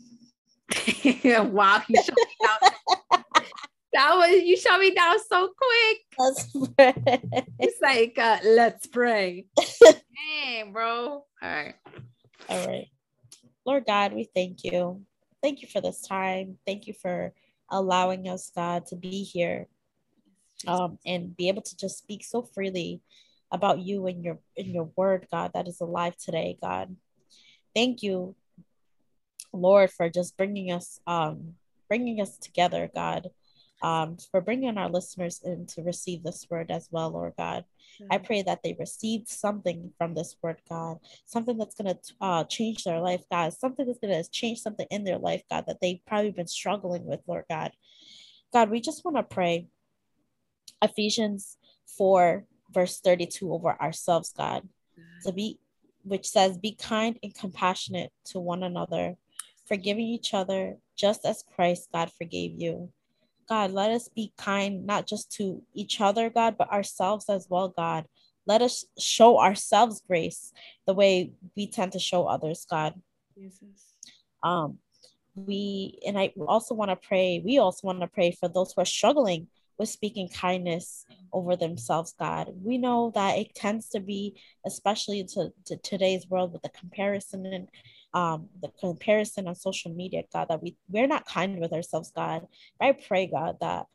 wow, 1.50 1.82
you 1.88 2.02
shut 2.02 2.16
me 2.16 2.36
down. 2.42 2.70
that 3.92 4.14
was 4.14 4.42
you 4.42 4.56
shut 4.56 4.80
me 4.80 4.94
down 4.94 5.18
so 5.28 5.50
quick. 5.56 5.98
Let's 6.18 6.56
pray. 6.76 7.22
It's 7.58 7.80
like 7.80 8.18
uh, 8.18 8.38
let's 8.44 8.86
pray. 8.86 9.46
Dang, 9.82 10.72
bro. 10.72 11.08
All 11.08 11.26
right. 11.42 11.74
All 12.48 12.66
right. 12.66 12.88
Lord 13.64 13.84
God, 13.86 14.12
we 14.12 14.28
thank 14.34 14.64
you. 14.64 15.02
Thank 15.42 15.62
you 15.62 15.68
for 15.68 15.80
this 15.80 16.02
time. 16.02 16.58
Thank 16.66 16.86
you 16.86 16.94
for 16.94 17.32
allowing 17.70 18.28
us, 18.28 18.50
God, 18.54 18.86
to 18.86 18.96
be 18.96 19.22
here 19.24 19.68
um, 20.66 20.98
and 21.06 21.36
be 21.36 21.48
able 21.48 21.62
to 21.62 21.76
just 21.76 21.98
speak 21.98 22.24
so 22.24 22.42
freely 22.42 23.00
about 23.50 23.80
you 23.80 24.06
and 24.06 24.24
your 24.24 24.38
in 24.56 24.70
your 24.70 24.90
word, 24.96 25.26
God, 25.30 25.52
that 25.54 25.68
is 25.68 25.80
alive 25.80 26.16
today, 26.16 26.58
God. 26.62 26.96
Thank 27.74 28.02
you 28.02 28.34
Lord, 29.52 29.90
for 29.90 30.08
just 30.08 30.36
bringing 30.36 30.72
us, 30.72 31.00
um, 31.06 31.54
bringing 31.88 32.20
us 32.20 32.38
together, 32.38 32.90
God, 32.94 33.30
um, 33.82 34.16
for 34.30 34.40
bringing 34.40 34.78
our 34.78 34.88
listeners 34.88 35.40
in 35.44 35.66
to 35.66 35.82
receive 35.82 36.22
this 36.22 36.46
word 36.48 36.70
as 36.70 36.88
well, 36.90 37.10
Lord 37.10 37.34
God. 37.36 37.64
I 38.10 38.18
pray 38.18 38.42
that 38.42 38.60
they 38.62 38.76
received 38.78 39.28
something 39.28 39.92
from 39.98 40.14
this 40.14 40.36
word, 40.42 40.60
God, 40.68 40.98
something 41.26 41.58
that's 41.58 41.74
going 41.74 41.94
to 41.94 42.14
uh, 42.20 42.44
change 42.44 42.84
their 42.84 43.00
life, 43.00 43.24
God, 43.30 43.52
something 43.52 43.86
that's 43.86 43.98
going 43.98 44.22
to 44.22 44.30
change 44.30 44.60
something 44.60 44.86
in 44.90 45.04
their 45.04 45.18
life, 45.18 45.42
God, 45.50 45.64
that 45.66 45.80
they've 45.80 46.04
probably 46.06 46.30
been 46.30 46.46
struggling 46.46 47.04
with, 47.04 47.20
Lord 47.26 47.44
God. 47.50 47.72
God, 48.52 48.70
we 48.70 48.80
just 48.80 49.04
want 49.04 49.16
to 49.16 49.22
pray 49.22 49.66
Ephesians 50.82 51.56
4, 51.96 52.44
verse 52.72 53.00
32 53.00 53.52
over 53.52 53.80
ourselves, 53.80 54.32
God, 54.36 54.68
to 55.24 55.32
be, 55.32 55.58
which 56.04 56.28
says, 56.28 56.58
Be 56.58 56.74
kind 56.74 57.18
and 57.22 57.34
compassionate 57.34 58.12
to 58.26 58.40
one 58.40 58.62
another, 58.62 59.16
forgiving 59.66 60.06
each 60.06 60.34
other 60.34 60.76
just 60.96 61.24
as 61.24 61.44
Christ, 61.54 61.88
God, 61.92 62.10
forgave 62.12 62.60
you. 62.60 62.90
God, 63.48 63.72
let 63.72 63.90
us 63.90 64.08
be 64.08 64.32
kind, 64.38 64.86
not 64.86 65.06
just 65.06 65.32
to 65.32 65.62
each 65.74 66.00
other, 66.00 66.30
God, 66.30 66.56
but 66.56 66.70
ourselves 66.70 67.26
as 67.28 67.46
well, 67.50 67.68
God. 67.68 68.06
Let 68.46 68.62
us 68.62 68.84
show 68.98 69.38
ourselves 69.38 70.02
grace 70.06 70.52
the 70.86 70.94
way 70.94 71.32
we 71.56 71.66
tend 71.66 71.92
to 71.92 71.98
show 71.98 72.26
others, 72.26 72.66
God. 72.68 72.94
Jesus. 73.36 73.96
Um, 74.42 74.78
we 75.34 75.98
and 76.06 76.18
I 76.18 76.32
also 76.46 76.74
want 76.74 76.90
to 76.90 76.96
pray, 76.96 77.42
we 77.44 77.58
also 77.58 77.86
want 77.86 78.00
to 78.00 78.06
pray 78.06 78.32
for 78.32 78.48
those 78.48 78.72
who 78.72 78.82
are 78.82 78.86
struggling 78.86 79.48
with 79.78 79.88
speaking 79.88 80.28
kindness 80.28 81.04
over 81.32 81.56
themselves, 81.56 82.14
God. 82.18 82.52
We 82.62 82.78
know 82.78 83.12
that 83.14 83.38
it 83.38 83.54
tends 83.54 83.88
to 83.90 84.00
be, 84.00 84.40
especially 84.66 85.24
to, 85.34 85.52
to 85.66 85.76
today's 85.78 86.28
world 86.28 86.52
with 86.52 86.62
the 86.62 86.68
comparison 86.68 87.46
and 87.46 87.68
um, 88.14 88.48
the 88.60 88.68
comparison 88.80 89.48
on 89.48 89.54
social 89.54 89.92
media, 89.92 90.22
God, 90.32 90.48
that 90.48 90.62
we, 90.62 90.76
we're 90.88 91.06
not 91.06 91.26
kind 91.26 91.58
with 91.58 91.72
ourselves, 91.72 92.12
God. 92.14 92.46
I 92.80 92.92
pray, 92.92 93.26
God, 93.26 93.56
that 93.60 93.86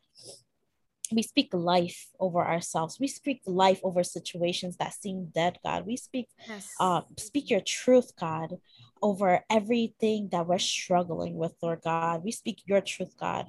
we 1.12 1.22
speak 1.22 1.50
life 1.52 2.08
over 2.20 2.44
ourselves. 2.44 2.98
We 3.00 3.08
speak 3.08 3.40
life 3.46 3.80
over 3.82 4.02
situations 4.02 4.76
that 4.76 4.92
seem 4.94 5.26
dead, 5.34 5.58
God. 5.64 5.86
We 5.86 5.96
speak, 5.96 6.28
yes. 6.46 6.68
uh, 6.78 7.02
speak 7.16 7.50
your 7.50 7.60
truth, 7.60 8.12
God, 8.18 8.58
over 9.00 9.44
everything 9.48 10.28
that 10.32 10.46
we're 10.46 10.58
struggling 10.58 11.36
with, 11.36 11.54
Lord 11.62 11.80
God. 11.82 12.24
We 12.24 12.32
speak 12.32 12.62
your 12.66 12.80
truth, 12.80 13.14
God. 13.18 13.46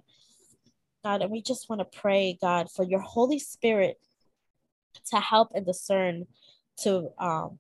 God, 1.04 1.22
and 1.22 1.32
we 1.32 1.42
just 1.42 1.70
want 1.70 1.80
to 1.80 2.00
pray, 2.00 2.38
God, 2.42 2.70
for 2.72 2.84
your 2.84 3.00
Holy 3.00 3.40
Spirit 3.40 3.98
to 5.12 5.18
help 5.18 5.50
and 5.54 5.66
discern, 5.66 6.28
to 6.82 7.10
um, 7.18 7.60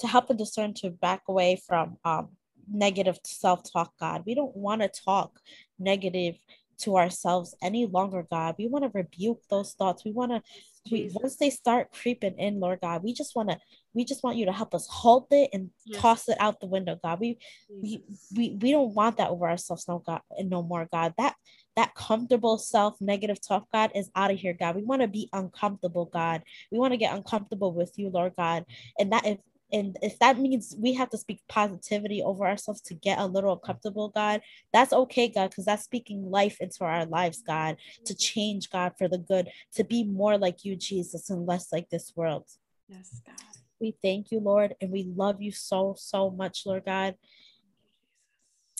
to 0.00 0.06
help 0.06 0.30
and 0.30 0.38
discern 0.38 0.74
to 0.74 0.90
back 0.90 1.22
away 1.28 1.60
from 1.66 1.96
um, 2.04 2.28
negative 2.72 3.18
self-talk, 3.24 3.92
God. 3.98 4.22
We 4.26 4.34
don't 4.34 4.56
want 4.56 4.82
to 4.82 4.88
talk 4.88 5.40
negative 5.78 6.36
to 6.78 6.96
ourselves 6.96 7.54
any 7.62 7.86
longer, 7.86 8.26
God. 8.30 8.54
We 8.58 8.66
want 8.66 8.84
to 8.84 8.90
rebuke 8.94 9.42
those 9.50 9.72
thoughts. 9.72 10.04
We 10.04 10.12
want 10.12 10.32
to 10.32 10.42
we, 10.90 11.10
once 11.12 11.36
they 11.36 11.50
start 11.50 11.92
creeping 11.92 12.38
in, 12.38 12.58
Lord 12.58 12.80
God, 12.80 13.02
we 13.02 13.12
just 13.12 13.36
want 13.36 13.50
to 13.50 13.58
we 13.92 14.04
just 14.04 14.22
want 14.22 14.36
you 14.36 14.46
to 14.46 14.52
help 14.52 14.74
us 14.74 14.86
halt 14.88 15.26
it 15.30 15.50
and 15.52 15.70
yes. 15.84 16.00
toss 16.00 16.28
it 16.28 16.38
out 16.40 16.60
the 16.60 16.66
window, 16.66 16.98
God. 17.02 17.20
We 17.20 17.38
we 17.70 18.02
we 18.34 18.56
we 18.60 18.70
don't 18.70 18.94
want 18.94 19.18
that 19.18 19.30
over 19.30 19.48
ourselves, 19.48 19.86
no 19.88 19.98
God, 19.98 20.22
and 20.38 20.48
no 20.48 20.62
more, 20.62 20.88
God. 20.90 21.14
That 21.18 21.34
that 21.76 21.94
comfortable 21.94 22.56
self 22.56 23.00
negative 23.00 23.40
talk, 23.40 23.66
God, 23.72 23.90
is 23.94 24.10
out 24.16 24.30
of 24.30 24.38
here, 24.38 24.54
God. 24.54 24.76
We 24.76 24.84
want 24.84 25.02
to 25.02 25.08
be 25.08 25.28
uncomfortable, 25.32 26.06
God. 26.06 26.42
We 26.72 26.78
want 26.78 26.92
to 26.92 26.98
get 26.98 27.14
uncomfortable 27.14 27.74
with 27.74 27.92
you, 27.98 28.08
Lord 28.08 28.32
God. 28.36 28.64
And 28.98 29.12
that 29.12 29.26
if 29.26 29.38
and 29.72 29.96
if 30.02 30.18
that 30.18 30.38
means 30.38 30.74
we 30.78 30.94
have 30.94 31.10
to 31.10 31.18
speak 31.18 31.40
positivity 31.48 32.22
over 32.22 32.46
ourselves 32.46 32.80
to 32.80 32.94
get 32.94 33.18
a 33.18 33.26
little 33.26 33.56
comfortable 33.56 34.08
god 34.08 34.40
that's 34.72 34.92
okay 34.92 35.28
god 35.28 35.50
because 35.50 35.64
that's 35.64 35.84
speaking 35.84 36.30
life 36.30 36.56
into 36.60 36.84
our 36.84 37.06
lives 37.06 37.42
god 37.46 37.76
to 38.04 38.14
change 38.14 38.70
god 38.70 38.92
for 38.98 39.08
the 39.08 39.18
good 39.18 39.48
to 39.74 39.84
be 39.84 40.04
more 40.04 40.38
like 40.38 40.64
you 40.64 40.76
jesus 40.76 41.30
and 41.30 41.46
less 41.46 41.72
like 41.72 41.88
this 41.90 42.12
world. 42.16 42.46
Yes 42.88 43.20
god. 43.24 43.36
We 43.80 43.96
thank 44.02 44.30
you 44.30 44.40
lord 44.40 44.74
and 44.80 44.90
we 44.90 45.10
love 45.14 45.40
you 45.40 45.52
so 45.52 45.94
so 45.98 46.30
much 46.30 46.66
lord 46.66 46.84
god. 46.84 47.14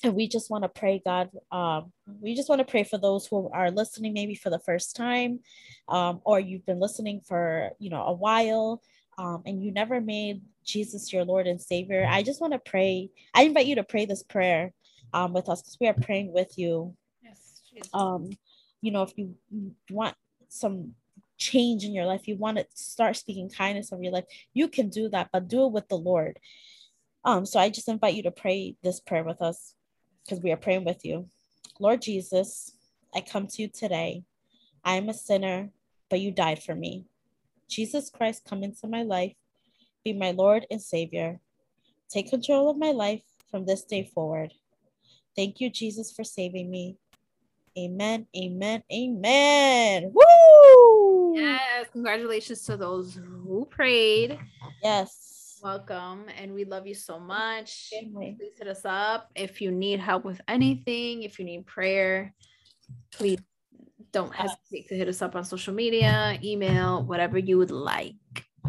And 0.03 0.15
we 0.15 0.29
just 0.29 0.51
want 0.51 0.65
to 0.65 0.69
pray 0.69 1.03
god 1.05 1.31
um, 1.53 1.93
we 2.21 2.35
just 2.35 2.49
want 2.49 2.61
to 2.61 2.71
pray 2.71 2.85
for 2.85 2.99
those 2.99 3.27
who 3.27 3.51
are 3.53 3.71
listening 3.71 4.15
maybe 4.15 4.35
for 4.35 4.51
the 4.51 4.59
first 4.59 4.97
time 4.97 5.41
um, 5.89 6.21
or 6.25 6.41
you've 6.41 6.67
been 6.67 6.81
listening 6.81 7.21
for 7.27 7.71
you 7.79 7.91
know 7.91 8.03
a 8.05 8.13
while 8.13 8.83
um, 9.21 9.43
and 9.45 9.63
you 9.63 9.71
never 9.71 10.01
made 10.01 10.41
Jesus 10.65 11.13
your 11.13 11.27
Lord 11.27 11.47
and 11.47 11.61
Savior, 11.61 12.07
I 12.09 12.23
just 12.23 12.41
want 12.41 12.55
to 12.55 12.59
pray. 12.59 13.11
I 13.35 13.43
invite 13.43 13.67
you 13.67 13.75
to 13.75 13.85
pray 13.85 14.07
this 14.07 14.23
prayer 14.23 14.73
um, 15.13 15.35
with 15.35 15.51
us 15.51 15.61
because 15.61 15.77
we 15.79 15.89
are 15.89 15.95
praying 15.95 16.33
with 16.33 16.57
you. 16.57 16.95
Yes. 17.23 17.61
Jesus. 17.71 17.91
Um, 17.93 18.31
you 18.81 18.91
know, 18.91 19.03
if 19.03 19.13
you 19.19 19.35
want 19.91 20.15
some 20.49 20.95
change 21.37 21.85
in 21.85 21.93
your 21.93 22.07
life, 22.07 22.29
you 22.29 22.37
want 22.37 22.57
to 22.57 22.67
start 22.73 23.15
speaking 23.15 23.51
kindness 23.51 23.93
of 23.93 24.03
your 24.03 24.13
life, 24.13 24.25
you 24.55 24.69
can 24.69 24.89
do 24.89 25.11
that, 25.11 25.29
but 25.35 25.49
do 25.49 25.67
it 25.67 25.73
with 25.73 25.89
the 25.89 25.99
Lord. 25.99 26.39
Um, 27.23 27.45
so 27.45 27.61
I 27.61 27.69
just 27.69 27.89
invite 27.89 28.15
you 28.15 28.23
to 28.23 28.31
pray 28.31 28.77
this 28.83 29.01
prayer 29.01 29.25
with 29.25 29.43
us 29.43 29.75
because 30.25 30.43
we 30.43 30.51
are 30.51 30.57
praying 30.57 30.87
with 30.87 31.05
you. 31.05 31.29
Lord 31.79 32.01
Jesus, 32.01 32.73
I 33.15 33.21
come 33.21 33.49
to 33.49 33.63
you 33.63 33.69
today. 33.69 34.25
I 34.83 34.95
am 34.95 35.11
a 35.11 35.15
sinner, 35.15 35.69
but 36.09 36.21
you 36.21 36.31
died 36.31 36.63
for 36.63 36.75
me. 36.75 37.05
Jesus 37.71 38.11
Christ, 38.11 38.43
come 38.45 38.65
into 38.65 38.89
my 38.89 39.03
life, 39.03 39.35
be 40.05 40.13
my 40.13 40.33
Lord 40.33 40.67
and 40.71 40.83
Savior. 40.83 41.39
Take 42.11 42.29
control 42.29 42.69
of 42.69 42.77
my 42.77 42.91
life 42.91 43.23
from 43.49 43.65
this 43.65 43.85
day 43.85 44.11
forward. 44.13 44.53
Thank 45.37 45.61
you, 45.61 45.71
Jesus, 45.71 46.11
for 46.11 46.25
saving 46.25 46.69
me. 46.69 46.97
Amen, 47.79 48.27
amen, 48.37 48.83
amen. 48.93 50.13
Woo! 50.13 51.37
Yes, 51.37 51.87
congratulations 51.93 52.63
to 52.63 52.77
those 52.77 53.15
who 53.15 53.65
prayed. 53.71 54.37
Yes. 54.83 55.61
Welcome, 55.63 56.25
and 56.37 56.53
we 56.53 56.65
love 56.65 56.89
you 56.89 56.95
so 56.95 57.21
much. 57.21 57.93
Please 58.15 58.59
hit 58.59 58.67
us 58.67 58.85
up 58.85 59.31
if 59.37 59.61
you 59.61 59.71
need 59.71 60.01
help 60.01 60.25
with 60.25 60.41
anything, 60.49 61.23
if 61.23 61.39
you 61.39 61.45
need 61.45 61.67
prayer, 61.67 62.35
please 63.13 63.39
don't 64.13 64.35
hesitate 64.35 64.89
to 64.89 64.97
hit 64.97 65.09
us 65.09 65.23
up 65.23 65.37
on 65.37 65.45
social 65.45 65.75
media, 65.75 66.39
email, 66.43 67.03
whatever 67.03 67.39
you 67.39 67.59
would 67.59 67.71
like. 67.71 68.15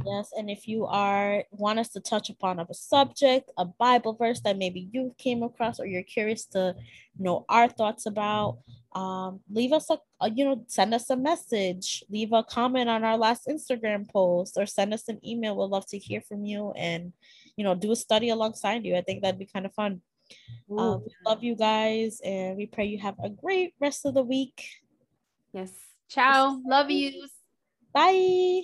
Yes, 0.05 0.31
and 0.35 0.49
if 0.49 0.67
you 0.67 0.85
are 0.85 1.43
want 1.51 1.79
us 1.79 1.89
to 1.89 1.99
touch 1.99 2.29
upon 2.29 2.59
of 2.59 2.69
a 2.69 2.73
subject, 2.73 3.51
a 3.57 3.65
Bible 3.65 4.13
verse 4.13 4.39
that 4.41 4.57
maybe 4.57 4.89
you 4.91 5.13
came 5.17 5.43
across 5.43 5.79
or 5.79 5.85
you're 5.85 6.03
curious 6.03 6.45
to 6.47 6.75
know 7.19 7.45
our 7.49 7.67
thoughts 7.67 8.05
about, 8.05 8.59
um, 8.93 9.41
leave 9.51 9.73
us 9.73 9.89
a, 9.89 9.99
a, 10.19 10.29
you 10.31 10.45
know 10.45 10.63
send 10.67 10.93
us 10.93 11.09
a 11.09 11.15
message, 11.15 12.03
leave 12.09 12.31
a 12.33 12.43
comment 12.43 12.89
on 12.89 13.03
our 13.03 13.17
last 13.17 13.47
Instagram 13.47 14.09
post, 14.09 14.57
or 14.57 14.65
send 14.65 14.93
us 14.93 15.07
an 15.07 15.19
email. 15.25 15.55
We'd 15.55 15.65
love 15.65 15.85
to 15.87 15.97
hear 15.97 16.21
from 16.21 16.45
you 16.45 16.71
and 16.71 17.13
you 17.55 17.63
know 17.63 17.75
do 17.75 17.91
a 17.91 17.95
study 17.95 18.29
alongside 18.29 18.85
you. 18.85 18.95
I 18.95 19.01
think 19.01 19.21
that'd 19.21 19.39
be 19.39 19.45
kind 19.45 19.65
of 19.65 19.73
fun. 19.73 20.01
Um, 20.77 21.03
we 21.05 21.11
love 21.25 21.43
you 21.43 21.55
guys, 21.55 22.21
and 22.23 22.55
we 22.55 22.65
pray 22.65 22.85
you 22.85 22.99
have 22.99 23.15
a 23.21 23.29
great 23.29 23.73
rest 23.79 24.05
of 24.05 24.13
the 24.13 24.23
week. 24.23 24.63
Yes. 25.53 25.71
Ciao. 26.09 26.61
Love 26.65 26.89
you. 26.91 27.27
Bye. 27.93 28.63